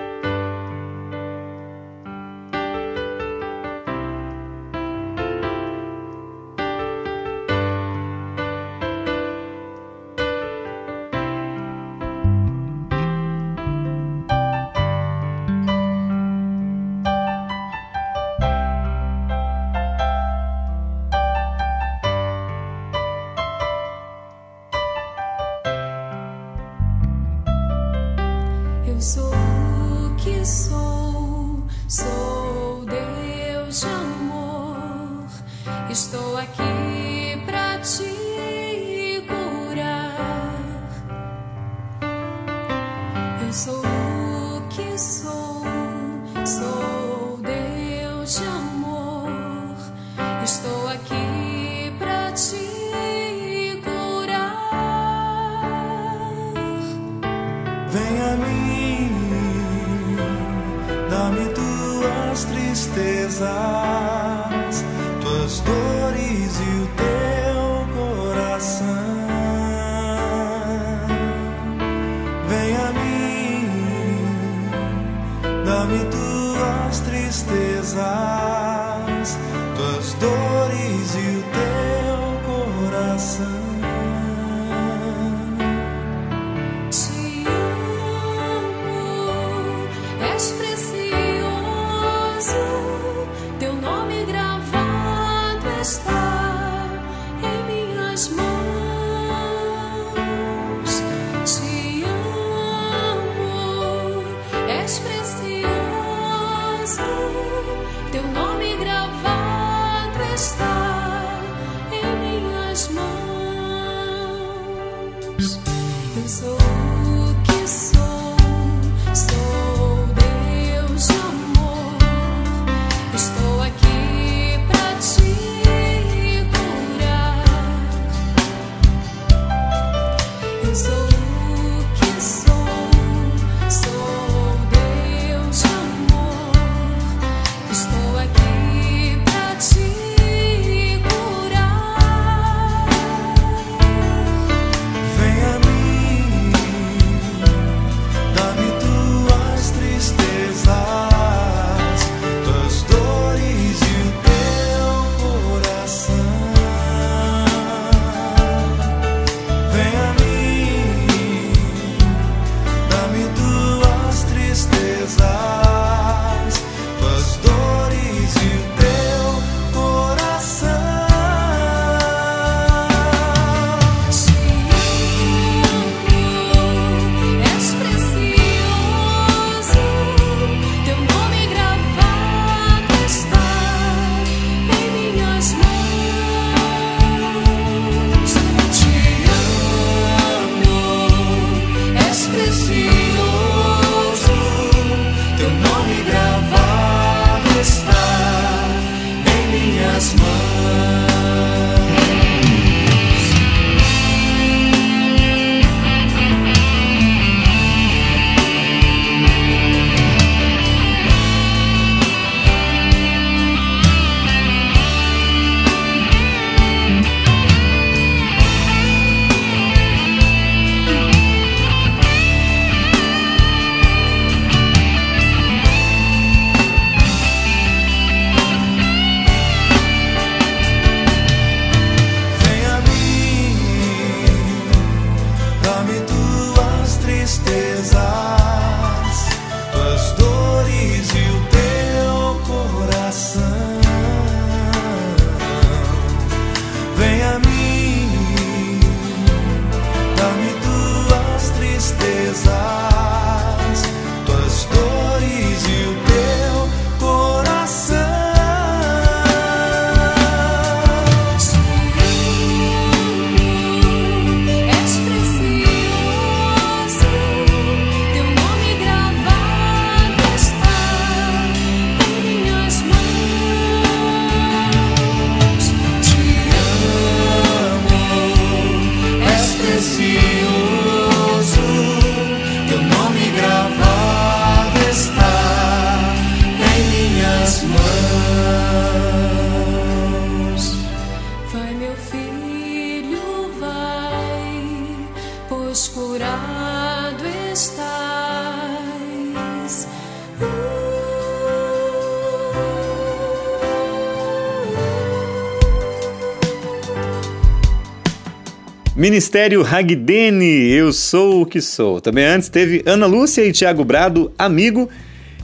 Ministério 309.16 309.66
Hagdeni, 309.66 310.72
eu 310.72 310.91
sou 310.91 311.43
o 311.43 311.45
que 311.45 311.61
sou. 311.61 312.01
Também 312.01 312.26
antes 312.26 312.49
teve 312.49 312.84
Ana 312.86 313.05
Lúcia 313.05 313.45
e 313.45 313.53
Tiago 313.53 313.82
Brado, 313.86 314.30
amigo. 314.38 314.89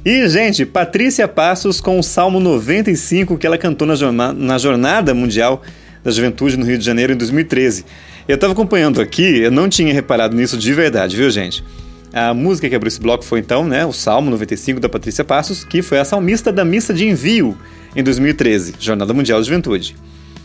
E, 0.04 0.28
gente, 0.28 0.66
Patrícia 0.66 1.26
Passos 1.26 1.80
com 1.80 1.98
o 1.98 2.04
Salmo 2.04 2.42
95 2.42 3.38
que 3.38 3.48
ela 3.48 3.58
cantou 3.58 3.88
na, 3.88 4.34
na 4.34 4.58
Jornada 4.58 5.14
Mundial 5.14 5.62
da 6.04 6.12
Juventude 6.12 6.58
no 6.58 6.66
Rio 6.66 6.78
de 6.78 6.84
Janeiro 6.84 7.14
em 7.14 7.16
2013. 7.16 7.86
Eu 8.28 8.36
estava 8.36 8.52
acompanhando 8.52 9.00
aqui, 9.00 9.40
eu 9.40 9.52
não 9.52 9.70
tinha 9.70 9.94
reparado 9.94 10.36
nisso 10.36 10.58
de 10.58 10.74
verdade, 10.74 11.16
viu, 11.16 11.30
gente? 11.30 11.64
A 12.12 12.34
música 12.34 12.68
que 12.68 12.76
abriu 12.76 12.90
esse 12.90 13.00
bloco 13.00 13.24
foi 13.24 13.40
então, 13.40 13.64
né, 13.64 13.86
o 13.86 13.94
Salmo 13.94 14.30
95 14.32 14.82
da 14.82 14.90
Patrícia 14.90 15.24
Passos, 15.24 15.64
que 15.64 15.82
foi 15.82 15.98
a 15.98 16.04
salmista 16.04 16.52
da 16.52 16.66
missa 16.66 16.94
de 16.94 17.08
envio 17.08 17.58
em 17.96 18.04
2013, 18.04 18.76
Jornada 18.78 19.14
Mundial 19.14 19.40
da 19.40 19.46
Juventude. 19.46 19.96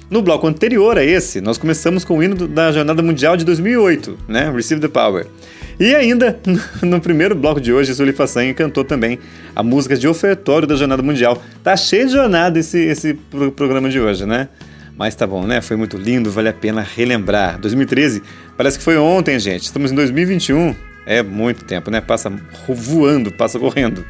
No 0.08 0.22
bloco 0.22 0.46
anterior 0.46 0.96
a 0.96 1.04
esse, 1.04 1.40
nós 1.40 1.58
começamos 1.58 2.04
com 2.04 2.18
o 2.18 2.22
hino 2.22 2.46
da 2.46 2.70
Jornada 2.70 3.02
Mundial 3.02 3.36
de 3.36 3.44
2008, 3.44 4.16
né? 4.28 4.52
Receive 4.54 4.80
the 4.80 4.88
Power. 4.88 5.26
E 5.80 5.94
ainda, 5.96 6.38
no 6.80 7.00
primeiro 7.00 7.34
bloco 7.34 7.60
de 7.60 7.72
hoje, 7.72 7.92
Sully 7.94 8.12
Façanha 8.12 8.54
cantou 8.54 8.84
também 8.84 9.18
a 9.54 9.62
música 9.64 9.96
de 9.96 10.06
ofertório 10.06 10.66
da 10.66 10.76
Jornada 10.76 11.02
Mundial. 11.02 11.42
Tá 11.62 11.76
cheio 11.76 12.06
de 12.06 12.12
jornada 12.12 12.58
esse, 12.58 12.78
esse 12.78 13.14
pro- 13.14 13.50
programa 13.50 13.88
de 13.88 13.98
hoje, 14.00 14.24
né? 14.24 14.48
Mas 14.96 15.14
tá 15.14 15.26
bom, 15.26 15.44
né? 15.44 15.60
Foi 15.60 15.76
muito 15.76 15.96
lindo, 15.98 16.30
vale 16.30 16.48
a 16.48 16.52
pena 16.52 16.86
relembrar. 16.96 17.58
2013 17.58 18.22
parece 18.56 18.78
que 18.78 18.84
foi 18.84 18.96
ontem, 18.96 19.38
gente. 19.40 19.64
Estamos 19.64 19.90
em 19.90 19.94
2021. 19.94 20.74
É 21.04 21.22
muito 21.22 21.64
tempo, 21.64 21.90
né? 21.90 22.00
Passa 22.00 22.32
voando, 22.68 23.30
passa 23.32 23.58
correndo. 23.58 24.04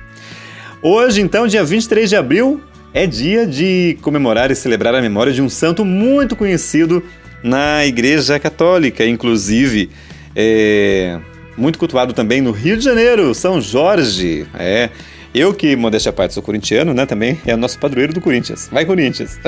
Hoje, 0.83 1.21
então, 1.23 1.47
dia 1.47 1.65
23 1.65 2.09
de 2.09 2.17
abril, 2.17 2.61
é 2.97 3.07
dia 3.07 3.47
de 3.47 3.99
comemorar 4.01 4.51
e 4.51 4.55
celebrar 4.55 4.95
a 4.95 5.03
memória 5.03 5.31
de 5.31 5.43
um 5.43 5.51
santo 5.51 5.85
muito 5.85 6.35
conhecido 6.35 7.05
na 7.43 7.85
Igreja 7.85 8.41
Católica, 8.41 9.05
inclusive 9.05 9.91
é, 10.35 11.19
muito 11.59 11.79
cultuado 11.79 12.15
também 12.15 12.41
no 12.41 12.53
Rio 12.53 12.75
de 12.75 12.83
Janeiro, 12.83 13.35
São 13.35 13.61
Jorge. 13.61 14.47
É, 14.59 14.89
eu 15.35 15.53
que, 15.53 15.77
modéstia 15.77 16.09
à 16.09 16.13
parte, 16.15 16.33
sou 16.33 16.43
corintiano, 16.43 16.95
né, 16.95 17.05
também 17.05 17.39
é 17.45 17.53
o 17.53 17.59
nosso 17.59 17.79
padroeiro 17.79 18.15
do 18.15 18.21
Corinthians. 18.23 18.67
Vai, 18.73 18.87
Corinthians! 18.87 19.39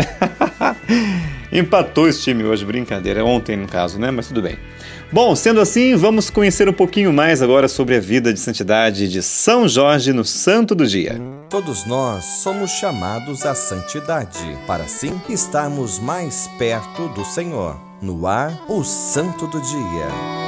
Empatou 1.51 2.07
esse 2.07 2.21
time 2.21 2.45
hoje, 2.45 2.67
brincadeira. 2.67 3.25
Ontem, 3.25 3.57
no 3.57 3.67
caso, 3.67 3.99
né, 3.99 4.11
mas 4.11 4.29
tudo 4.29 4.43
bem. 4.43 4.59
Bom, 5.11 5.35
sendo 5.35 5.59
assim, 5.59 5.97
vamos 5.97 6.29
conhecer 6.29 6.69
um 6.69 6.73
pouquinho 6.73 7.11
mais 7.11 7.41
agora 7.41 7.67
sobre 7.67 7.97
a 7.97 8.01
vida 8.01 8.31
de 8.31 8.39
santidade 8.39 9.09
de 9.09 9.23
São 9.23 9.67
Jorge 9.67 10.13
no 10.13 10.23
Santo 10.23 10.75
do 10.75 10.87
Dia. 10.87 11.19
Todos 11.49 11.87
nós 11.87 12.25
somos 12.43 12.73
chamados 12.73 13.47
à 13.47 13.55
santidade, 13.55 14.59
para 14.67 14.85
assim 14.85 15.19
estarmos 15.31 15.99
mais 15.99 16.47
perto 16.59 17.09
do 17.09 17.25
Senhor. 17.25 17.81
No 18.03 18.27
ar, 18.27 18.53
o 18.69 18.85
Santo 18.85 19.47
do 19.47 19.59
Dia. 19.63 20.48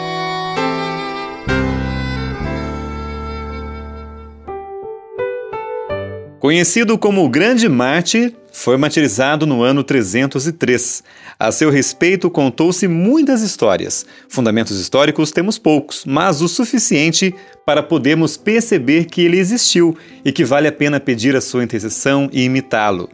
Conhecido 6.41 6.97
como 6.97 7.23
o 7.23 7.29
Grande 7.29 7.69
Mártir, 7.69 8.33
foi 8.51 8.79
martirizado 8.79 9.45
no 9.45 9.63
ano 9.63 9.85
303. 9.85 11.05
A 11.39 11.53
seu 11.53 11.69
respeito, 11.69 12.31
contou-se 12.31 12.89
muitas 12.89 13.43
histórias. 13.43 14.07
Fundamentos 14.27 14.81
históricos 14.81 15.31
temos 15.33 15.59
poucos, 15.59 16.03
mas 16.07 16.41
o 16.41 16.49
suficiente 16.49 17.35
para 17.67 17.83
podermos 17.83 18.39
perceber 18.39 19.05
que 19.05 19.21
ele 19.21 19.39
existiu 19.39 19.95
e 20.25 20.33
que 20.33 20.43
vale 20.43 20.67
a 20.67 20.73
pena 20.73 20.99
pedir 20.99 21.37
a 21.37 21.43
sua 21.43 21.63
intercessão 21.63 22.31
e 22.33 22.43
imitá-lo. 22.45 23.11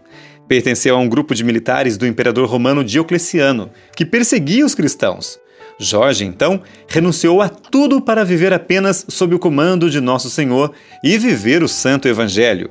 Pertenceu 0.47 0.95
a 0.95 1.01
um 1.01 1.09
grupo 1.09 1.35
de 1.35 1.43
militares 1.43 1.97
do 1.97 2.07
imperador 2.07 2.49
romano 2.49 2.85
Diocleciano, 2.85 3.71
que 3.97 4.07
perseguia 4.07 4.65
os 4.65 4.73
cristãos. 4.73 5.37
Jorge, 5.81 6.25
então, 6.25 6.63
renunciou 6.87 7.43
a 7.43 7.49
tudo 7.49 8.01
para 8.01 8.25
viver 8.25 8.53
apenas 8.53 9.05
sob 9.09 9.35
o 9.35 9.39
comando 9.41 9.91
de 9.91 10.01
Nosso 10.01 10.31
Senhor 10.31 10.73
e 11.03 11.19
viver 11.19 11.65
o 11.65 11.69
Santo 11.69 12.07
Evangelho. 12.07 12.71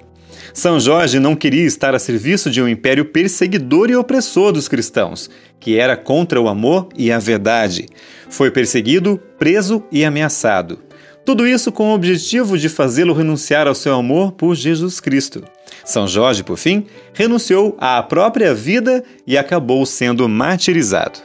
São 0.54 0.80
Jorge 0.80 1.20
não 1.20 1.36
queria 1.36 1.66
estar 1.66 1.94
a 1.96 2.00
serviço 2.00 2.50
de 2.50 2.62
um 2.62 2.68
império 2.68 3.06
perseguidor 3.06 3.90
e 3.90 3.96
opressor 3.96 4.52
dos 4.52 4.68
cristãos, 4.68 5.30
que 5.60 5.78
era 5.78 5.98
contra 5.98 6.40
o 6.40 6.48
amor 6.48 6.90
e 6.96 7.12
a 7.12 7.20
verdade. 7.20 7.88
Foi 8.30 8.52
perseguido, 8.52 9.20
preso 9.38 9.84
e 9.92 10.06
ameaçado. 10.06 10.80
Tudo 11.26 11.48
isso 11.48 11.72
com 11.72 11.90
o 11.90 11.96
objetivo 11.96 12.58
de 12.58 12.70
fazê-lo 12.70 13.14
renunciar 13.14 13.68
ao 13.68 13.74
seu 13.74 13.96
amor 13.96 14.34
por 14.34 14.56
Jesus 14.56 15.00
Cristo. 15.00 15.44
São 15.84 16.08
Jorge, 16.08 16.44
por 16.44 16.58
fim, 16.58 16.86
renunciou 17.14 17.76
à 17.80 18.02
própria 18.04 18.54
vida 18.54 19.04
e 19.26 19.38
acabou 19.38 19.86
sendo 19.86 20.30
martirizado. 20.30 21.20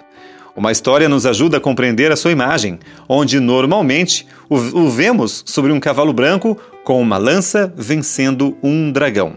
Uma 0.56 0.72
história 0.72 1.08
nos 1.08 1.26
ajuda 1.26 1.58
a 1.58 1.60
compreender 1.60 2.10
a 2.10 2.16
sua 2.16 2.32
imagem, 2.32 2.78
onde 3.08 3.38
normalmente 3.38 4.26
o, 4.48 4.88
vemos 4.90 5.42
sobre 5.46 5.72
um 5.72 5.78
cavalo 5.78 6.12
branco 6.12 6.58
com 6.85 7.01
uma 7.01 7.16
lança 7.16 7.72
vencendo 7.76 8.57
um 8.62 8.91
dragão. 8.91 9.35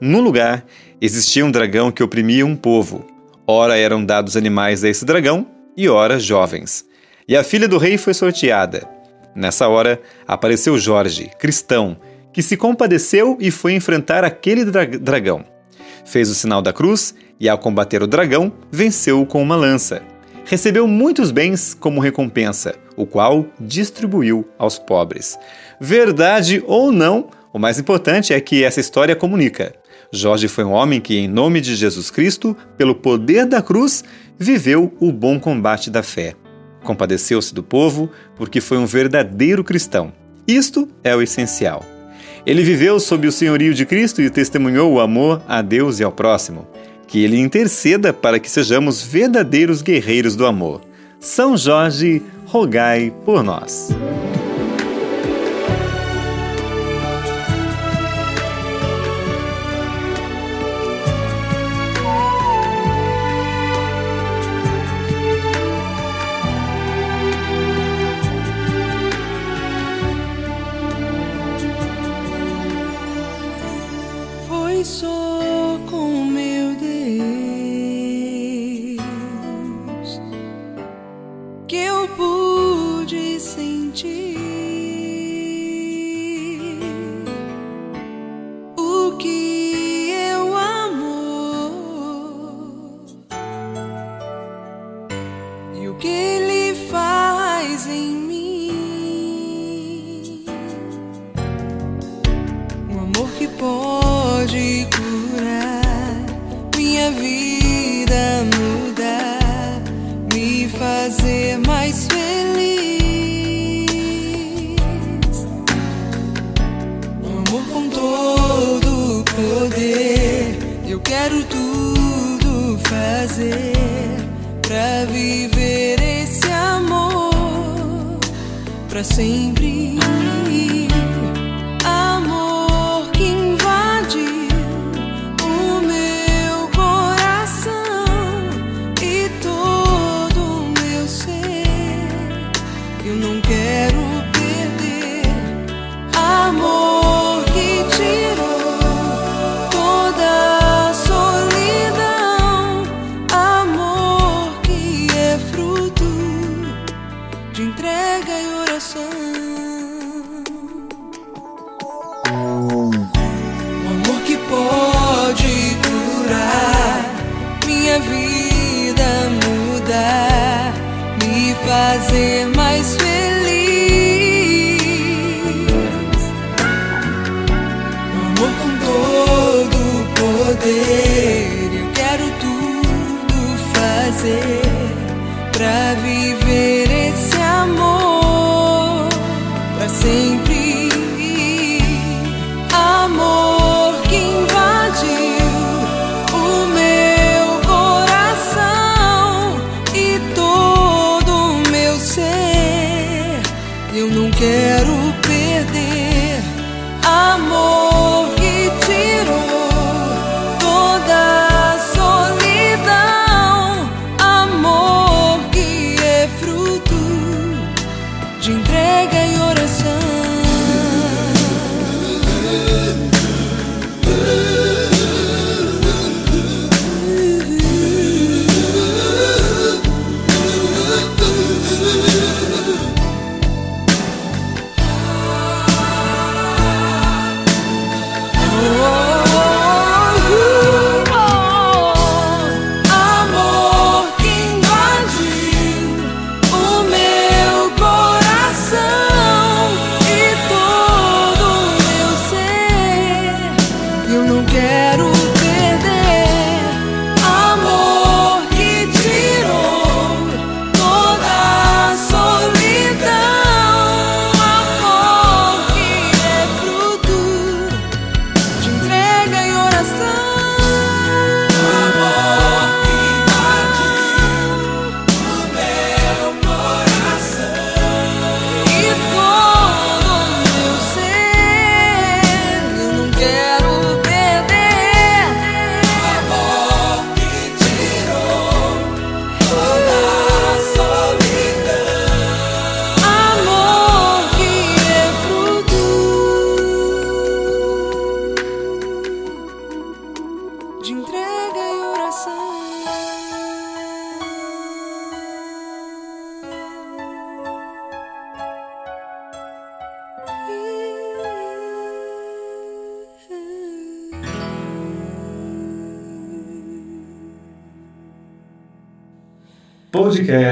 No 0.00 0.20
lugar, 0.20 0.64
existia 1.00 1.44
um 1.44 1.50
dragão 1.50 1.90
que 1.90 2.02
oprimia 2.02 2.44
um 2.44 2.56
povo. 2.56 3.06
Ora 3.46 3.76
eram 3.76 4.04
dados 4.04 4.36
animais 4.36 4.82
a 4.84 4.88
esse 4.88 5.04
dragão, 5.04 5.46
e 5.76 5.88
ora 5.88 6.18
jovens. 6.18 6.84
E 7.28 7.36
a 7.36 7.44
filha 7.44 7.68
do 7.68 7.78
rei 7.78 7.96
foi 7.96 8.14
sorteada. 8.14 8.88
Nessa 9.34 9.68
hora, 9.68 10.00
apareceu 10.26 10.78
Jorge, 10.78 11.30
cristão, 11.38 11.96
que 12.32 12.42
se 12.42 12.56
compadeceu 12.56 13.36
e 13.40 13.50
foi 13.50 13.74
enfrentar 13.74 14.24
aquele 14.24 14.64
dra 14.64 14.86
dragão. 14.86 15.44
Fez 16.04 16.28
o 16.28 16.34
sinal 16.34 16.60
da 16.60 16.72
cruz 16.72 17.14
e, 17.40 17.48
ao 17.48 17.58
combater 17.58 18.02
o 18.02 18.06
dragão, 18.06 18.52
venceu-o 18.70 19.26
com 19.26 19.42
uma 19.42 19.56
lança. 19.56 20.02
Recebeu 20.44 20.86
muitos 20.86 21.30
bens 21.30 21.74
como 21.74 22.00
recompensa, 22.00 22.74
o 22.96 23.06
qual 23.06 23.46
distribuiu 23.58 24.46
aos 24.58 24.78
pobres. 24.78 25.38
Verdade 25.84 26.64
ou 26.66 26.90
não, 26.90 27.28
o 27.52 27.58
mais 27.58 27.78
importante 27.78 28.32
é 28.32 28.40
que 28.40 28.64
essa 28.64 28.80
história 28.80 29.14
comunica. 29.14 29.74
Jorge 30.10 30.48
foi 30.48 30.64
um 30.64 30.72
homem 30.72 30.98
que, 30.98 31.14
em 31.14 31.28
nome 31.28 31.60
de 31.60 31.76
Jesus 31.76 32.10
Cristo, 32.10 32.56
pelo 32.78 32.94
poder 32.94 33.44
da 33.44 33.60
cruz, 33.60 34.02
viveu 34.38 34.94
o 34.98 35.12
bom 35.12 35.38
combate 35.38 35.90
da 35.90 36.02
fé. 36.02 36.32
Compadeceu-se 36.82 37.54
do 37.54 37.62
povo 37.62 38.10
porque 38.34 38.62
foi 38.62 38.78
um 38.78 38.86
verdadeiro 38.86 39.62
cristão. 39.62 40.10
Isto 40.48 40.88
é 41.04 41.14
o 41.14 41.20
essencial. 41.20 41.84
Ele 42.46 42.62
viveu 42.62 42.98
sob 42.98 43.28
o 43.28 43.32
senhorio 43.32 43.74
de 43.74 43.84
Cristo 43.84 44.22
e 44.22 44.30
testemunhou 44.30 44.90
o 44.90 45.00
amor 45.00 45.42
a 45.46 45.60
Deus 45.60 46.00
e 46.00 46.02
ao 46.02 46.12
próximo. 46.12 46.66
Que 47.06 47.22
ele 47.22 47.38
interceda 47.38 48.10
para 48.10 48.38
que 48.38 48.50
sejamos 48.50 49.02
verdadeiros 49.02 49.82
guerreiros 49.82 50.34
do 50.34 50.46
amor. 50.46 50.80
São 51.20 51.58
Jorge, 51.58 52.22
rogai 52.46 53.12
por 53.26 53.42
nós. 53.44 53.90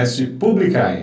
podcast 0.03 0.27
Publicai. 0.39 1.02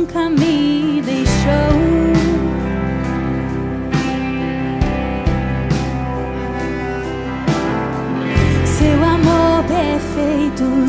nunca 0.00 0.30
me 0.30 1.02
deixou. 1.02 1.72
Seu 8.64 9.04
amor 9.04 9.64
perfeito, 9.64 10.88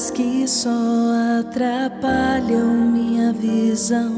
palavras 0.00 0.10
que 0.10 0.48
só 0.48 0.70
atrapalham 1.40 2.72
minha 2.74 3.32
visão, 3.32 4.10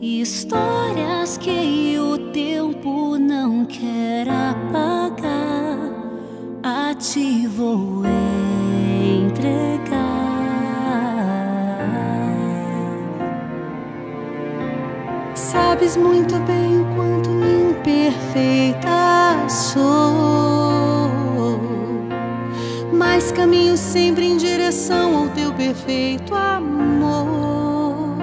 histórias 0.00 1.36
que 1.36 1.98
o 1.98 2.16
tempo 2.32 3.18
não 3.18 3.66
quer 3.66 4.26
apagar, 4.28 5.78
a 6.62 6.94
ti 6.94 7.46
vou 7.46 8.02
entregar. 9.26 9.90
Sabes 15.34 15.96
muito 15.96 16.36
bem 16.46 16.80
o 16.80 16.84
quanto 16.94 17.30
imperfeita 17.30 18.88
sou 19.48 20.61
mas 23.14 23.30
caminho 23.30 23.76
sempre 23.76 24.24
em 24.24 24.38
direção 24.38 25.14
ao 25.14 25.28
teu 25.28 25.52
perfeito 25.52 26.34
amor. 26.34 28.16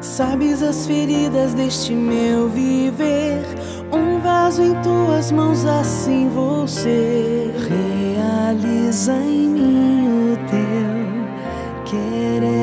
Sabes 0.00 0.62
as 0.62 0.86
feridas 0.86 1.54
deste 1.54 1.92
meu 1.92 2.48
viver, 2.48 3.42
um 3.92 4.20
vaso 4.20 4.62
em 4.62 4.74
tuas 4.80 5.32
mãos, 5.32 5.64
assim 5.64 6.28
você 6.28 7.50
realiza 7.68 9.12
em 9.12 9.48
mim 9.48 10.32
o 10.32 10.36
teu 10.46 11.84
querer. 11.84 12.57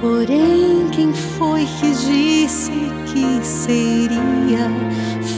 Porém, 0.00 0.88
quem 0.90 1.12
foi 1.12 1.66
que 1.66 1.90
disse 1.90 2.70
que 3.12 3.44
seria 3.44 4.70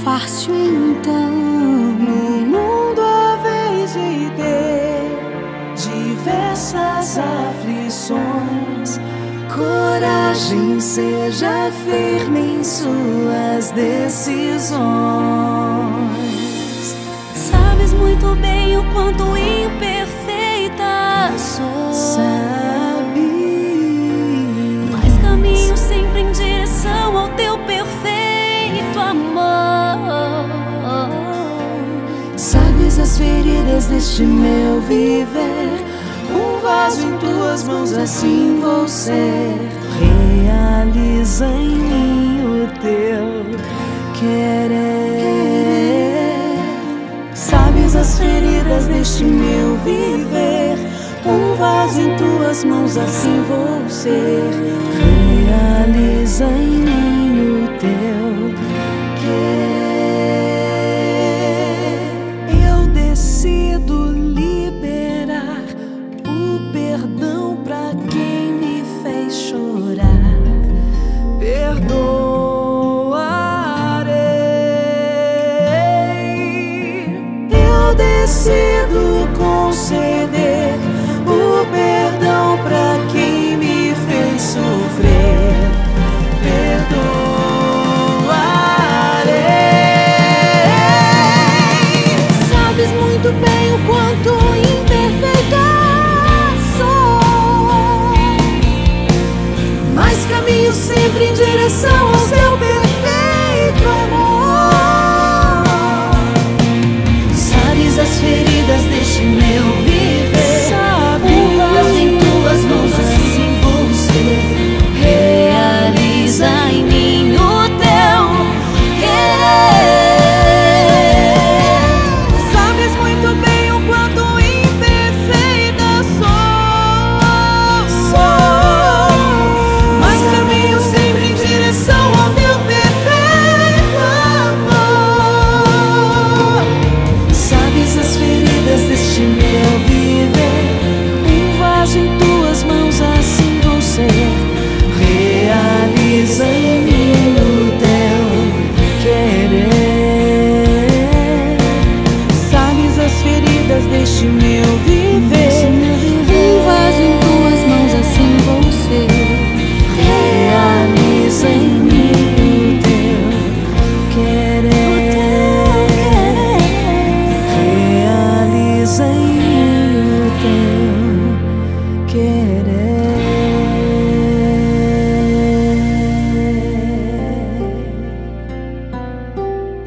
fácil 0.04 0.54
então? 0.54 1.30
No 1.32 2.46
mundo 2.46 3.00
a 3.00 3.36
vez 3.42 3.94
de 3.94 4.30
ter 4.36 5.10
diversas 5.74 7.18
aflições, 7.18 9.00
coragem, 9.52 10.78
seja 10.78 11.72
firme 11.84 12.58
em 12.58 12.62
suas 12.62 13.72
decisões. 13.72 14.78
Sabes 17.34 17.92
muito 17.92 18.36
bem 18.36 18.76
o 18.78 18.84
quanto 18.92 19.36
imperfeita 19.36 20.25
Sabe, 21.92 23.20
mas 24.92 25.18
caminho 25.18 25.76
sempre 25.76 26.20
em 26.20 26.32
direção 26.32 27.18
ao 27.18 27.28
teu 27.30 27.58
perfeito 27.58 28.98
amor. 28.98 30.48
Sabes 32.36 32.98
as 32.98 33.18
feridas 33.18 33.86
deste 33.86 34.22
meu 34.22 34.80
viver. 34.82 35.84
Um 36.30 36.60
vaso 36.60 37.06
em 37.06 37.18
tuas 37.18 37.64
mãos, 37.64 37.92
assim 37.92 38.60
vou 38.60 38.86
ser. 38.86 39.56
Realiza 39.98 41.46
em 41.46 41.76
mim 41.76 42.40
o 42.44 42.68
teu 42.80 43.44
querer. 44.14 44.86
Sabes 47.34 47.96
as 47.96 48.18
feridas 48.18 48.86
deste 48.86 49.24
meu 49.24 49.76
viver. 49.84 50.75
Um 51.28 51.54
vaso 51.56 52.00
em 52.00 52.16
tuas 52.16 52.62
mãos, 52.64 52.96
assim 52.96 53.42
vou 53.48 53.88
ser. 53.88 54.42
Realiza 55.44 56.44
em 56.44 56.78
mim 56.86 57.64
o 57.64 57.68
teu 57.78 58.54
querer. 59.20 59.66
Eu 62.68 62.86
decido 62.92 64.12
liberar 64.12 65.64
o 66.24 66.72
perdão 66.72 67.56
pra 67.64 67.92
quem 68.08 68.52
me 68.52 68.84
fez 69.02 69.34
chorar. 69.34 70.06
Perdoarei. 71.40 72.06
Eu 77.50 77.94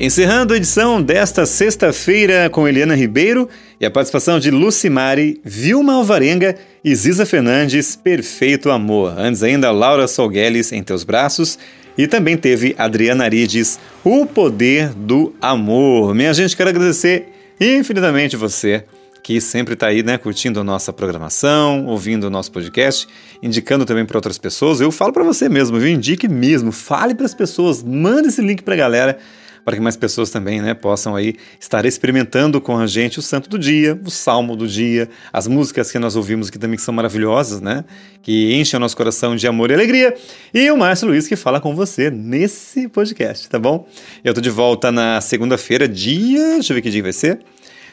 Encerrando 0.09 0.55
a 0.55 0.57
edição 0.57 0.99
desta 0.99 1.45
sexta-feira 1.45 2.49
com 2.49 2.67
Eliana 2.67 2.95
Ribeiro 2.95 3.47
e 3.79 3.85
a 3.85 3.91
participação 3.91 4.39
de 4.39 4.49
Lucimari, 4.49 5.39
Vilma 5.45 5.93
Alvarenga 5.93 6.55
e 6.83 6.95
Ziza 6.95 7.27
Fernandes, 7.27 7.95
Perfeito 7.95 8.71
Amor. 8.71 9.13
Antes 9.15 9.43
ainda, 9.43 9.69
Laura 9.69 10.07
Solgueles, 10.07 10.71
Em 10.71 10.81
Teus 10.81 11.03
Braços. 11.03 11.59
E 11.95 12.07
também 12.07 12.35
teve 12.35 12.73
Adriana 12.75 13.25
Arides, 13.25 13.79
O 14.03 14.25
Poder 14.25 14.89
do 14.95 15.31
Amor. 15.39 16.15
Minha 16.15 16.33
gente, 16.33 16.57
quero 16.57 16.71
agradecer 16.71 17.27
infinitamente 17.61 18.35
você 18.35 18.83
que 19.21 19.39
sempre 19.39 19.75
está 19.75 19.87
aí, 19.89 20.01
né, 20.01 20.17
curtindo 20.17 20.59
a 20.59 20.63
nossa 20.63 20.91
programação, 20.91 21.85
ouvindo 21.85 22.23
o 22.23 22.29
nosso 22.31 22.51
podcast, 22.51 23.07
indicando 23.43 23.85
também 23.85 24.07
para 24.07 24.17
outras 24.17 24.39
pessoas. 24.39 24.81
Eu 24.81 24.91
falo 24.91 25.13
para 25.13 25.23
você 25.23 25.47
mesmo, 25.47 25.77
viu? 25.77 25.87
Indique 25.89 26.27
mesmo, 26.27 26.71
fale 26.71 27.13
para 27.13 27.27
as 27.27 27.35
pessoas, 27.35 27.83
manda 27.83 28.27
esse 28.27 28.41
link 28.41 28.63
para 28.63 28.73
a 28.73 28.77
galera, 28.77 29.19
para 29.63 29.75
que 29.75 29.81
mais 29.81 29.95
pessoas 29.95 30.29
também, 30.29 30.61
né, 30.61 30.73
possam 30.73 31.15
aí 31.15 31.35
estar 31.59 31.85
experimentando 31.85 32.59
com 32.59 32.77
a 32.77 32.87
gente 32.87 33.19
o 33.19 33.21
Santo 33.21 33.49
do 33.49 33.59
Dia, 33.59 33.99
o 34.05 34.09
Salmo 34.09 34.55
do 34.55 34.67
Dia, 34.67 35.09
as 35.31 35.47
músicas 35.47 35.91
que 35.91 35.99
nós 35.99 36.15
ouvimos 36.15 36.49
aqui 36.49 36.57
também 36.57 36.77
que 36.77 36.83
são 36.83 36.93
maravilhosas, 36.93 37.61
né, 37.61 37.83
que 38.21 38.53
enchem 38.53 38.77
o 38.77 38.79
nosso 38.79 38.95
coração 38.95 39.35
de 39.35 39.47
amor 39.47 39.71
e 39.71 39.73
alegria. 39.73 40.15
E 40.53 40.69
o 40.71 40.77
Márcio 40.77 41.07
Luiz 41.07 41.27
que 41.27 41.35
fala 41.35 41.59
com 41.59 41.75
você 41.75 42.09
nesse 42.09 42.87
podcast, 42.87 43.49
tá 43.49 43.59
bom? 43.59 43.87
Eu 44.23 44.33
tô 44.33 44.41
de 44.41 44.49
volta 44.49 44.91
na 44.91 45.21
segunda-feira, 45.21 45.87
dia, 45.87 46.53
deixa 46.53 46.73
eu 46.73 46.75
ver 46.75 46.81
que 46.81 46.89
dia 46.89 47.03
vai 47.03 47.13
ser 47.13 47.39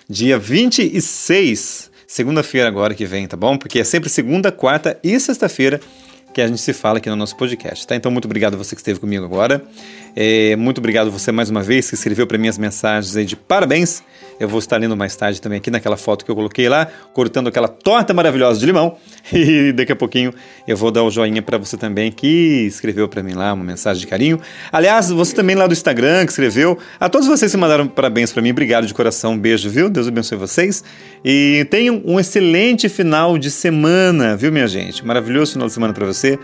dia 0.08 0.38
26, 0.38 1.90
segunda-feira 2.06 2.68
agora 2.68 2.94
que 2.94 3.04
vem, 3.04 3.26
tá 3.26 3.36
bom? 3.36 3.58
Porque 3.58 3.80
é 3.80 3.84
sempre 3.84 4.08
segunda, 4.08 4.52
quarta 4.52 4.98
e 5.02 5.18
sexta-feira 5.18 5.80
que 6.36 6.42
a 6.42 6.46
gente 6.46 6.60
se 6.60 6.74
fala 6.74 6.98
aqui 6.98 7.08
no 7.08 7.16
nosso 7.16 7.34
podcast, 7.34 7.86
tá? 7.86 7.96
Então, 7.96 8.12
muito 8.12 8.26
obrigado 8.26 8.52
a 8.52 8.56
você 8.58 8.76
que 8.76 8.80
esteve 8.82 9.00
comigo 9.00 9.24
agora. 9.24 9.64
É, 10.14 10.54
muito 10.54 10.76
obrigado 10.76 11.10
você 11.10 11.32
mais 11.32 11.48
uma 11.48 11.62
vez 11.62 11.88
que 11.88 11.94
escreveu 11.94 12.26
para 12.26 12.36
mim 12.36 12.46
as 12.46 12.58
mensagens 12.58 13.16
aí 13.16 13.24
de 13.24 13.34
parabéns 13.34 14.02
Eu 14.38 14.48
vou 14.48 14.58
estar 14.58 14.76
lendo 14.76 14.96
mais 14.96 15.16
tarde 15.16 15.40
também 15.40 15.58
aqui 15.58 15.70
naquela 15.70 15.96
foto 15.96 16.24
que 16.24 16.30
eu 16.30 16.34
coloquei 16.34 16.68
lá, 16.68 16.86
cortando 17.12 17.48
aquela 17.48 17.68
torta 17.68 18.12
maravilhosa 18.12 18.60
de 18.60 18.66
limão. 18.66 18.96
E 19.32 19.72
daqui 19.72 19.90
a 19.90 19.96
pouquinho 19.96 20.32
eu 20.68 20.76
vou 20.76 20.90
dar 20.90 21.02
o 21.02 21.10
joinha 21.10 21.42
para 21.42 21.58
você 21.58 21.76
também 21.76 22.12
que 22.12 22.64
escreveu 22.66 23.08
para 23.08 23.24
mim 23.24 23.32
lá 23.32 23.52
uma 23.52 23.64
mensagem 23.64 24.00
de 24.00 24.06
carinho. 24.06 24.40
Aliás, 24.70 25.10
você 25.10 25.34
também 25.34 25.56
lá 25.56 25.66
do 25.66 25.72
Instagram 25.72 26.24
que 26.24 26.30
escreveu. 26.30 26.78
A 27.00 27.08
todos 27.08 27.26
vocês 27.26 27.50
que 27.50 27.58
mandaram 27.58 27.88
parabéns 27.88 28.32
para 28.32 28.40
mim, 28.40 28.52
obrigado 28.52 28.86
de 28.86 28.94
coração. 28.94 29.32
Um 29.32 29.38
beijo, 29.38 29.68
viu? 29.68 29.90
Deus 29.90 30.06
abençoe 30.06 30.38
vocês. 30.38 30.84
E 31.24 31.66
tenham 31.70 32.00
um 32.04 32.20
excelente 32.20 32.88
final 32.88 33.36
de 33.36 33.50
semana, 33.50 34.36
viu, 34.36 34.52
minha 34.52 34.68
gente? 34.68 35.04
Maravilhoso 35.04 35.52
final 35.52 35.66
de 35.66 35.74
semana 35.74 35.92
para 35.92 36.06
você. 36.06 36.38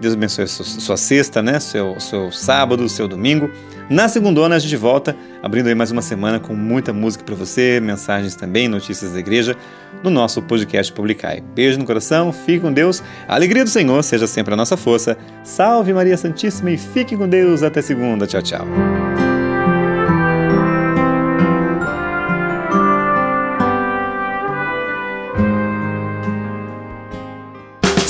Deus 0.00 0.14
abençoe 0.14 0.48
sua, 0.48 0.64
sua 0.64 0.96
sexta, 0.96 1.42
né? 1.42 1.60
Seu, 1.60 2.00
seu 2.00 2.32
sábado, 2.32 2.88
seu 2.88 3.06
domingo. 3.06 3.50
Na 3.92 4.08
segunda 4.08 4.46
a 4.46 4.58
gente 4.58 4.74
volta, 4.74 5.14
abrindo 5.42 5.66
aí 5.66 5.74
mais 5.74 5.90
uma 5.90 6.00
semana 6.00 6.40
com 6.40 6.54
muita 6.54 6.94
música 6.94 7.22
para 7.22 7.34
você, 7.34 7.78
mensagens 7.78 8.34
também, 8.34 8.66
notícias 8.66 9.12
da 9.12 9.18
igreja, 9.18 9.54
no 10.02 10.08
nosso 10.08 10.40
podcast 10.40 10.90
Publicai. 10.94 11.42
Beijo 11.54 11.78
no 11.78 11.84
coração, 11.84 12.32
fique 12.32 12.60
com 12.60 12.72
Deus, 12.72 13.02
a 13.28 13.34
alegria 13.34 13.64
do 13.64 13.68
Senhor 13.68 14.02
seja 14.02 14.26
sempre 14.26 14.54
a 14.54 14.56
nossa 14.56 14.78
força. 14.78 15.18
Salve 15.44 15.92
Maria 15.92 16.16
Santíssima 16.16 16.70
e 16.70 16.78
fique 16.78 17.14
com 17.14 17.28
Deus 17.28 17.62
até 17.62 17.82
segunda. 17.82 18.26
Tchau, 18.26 18.40
tchau. 18.40 18.66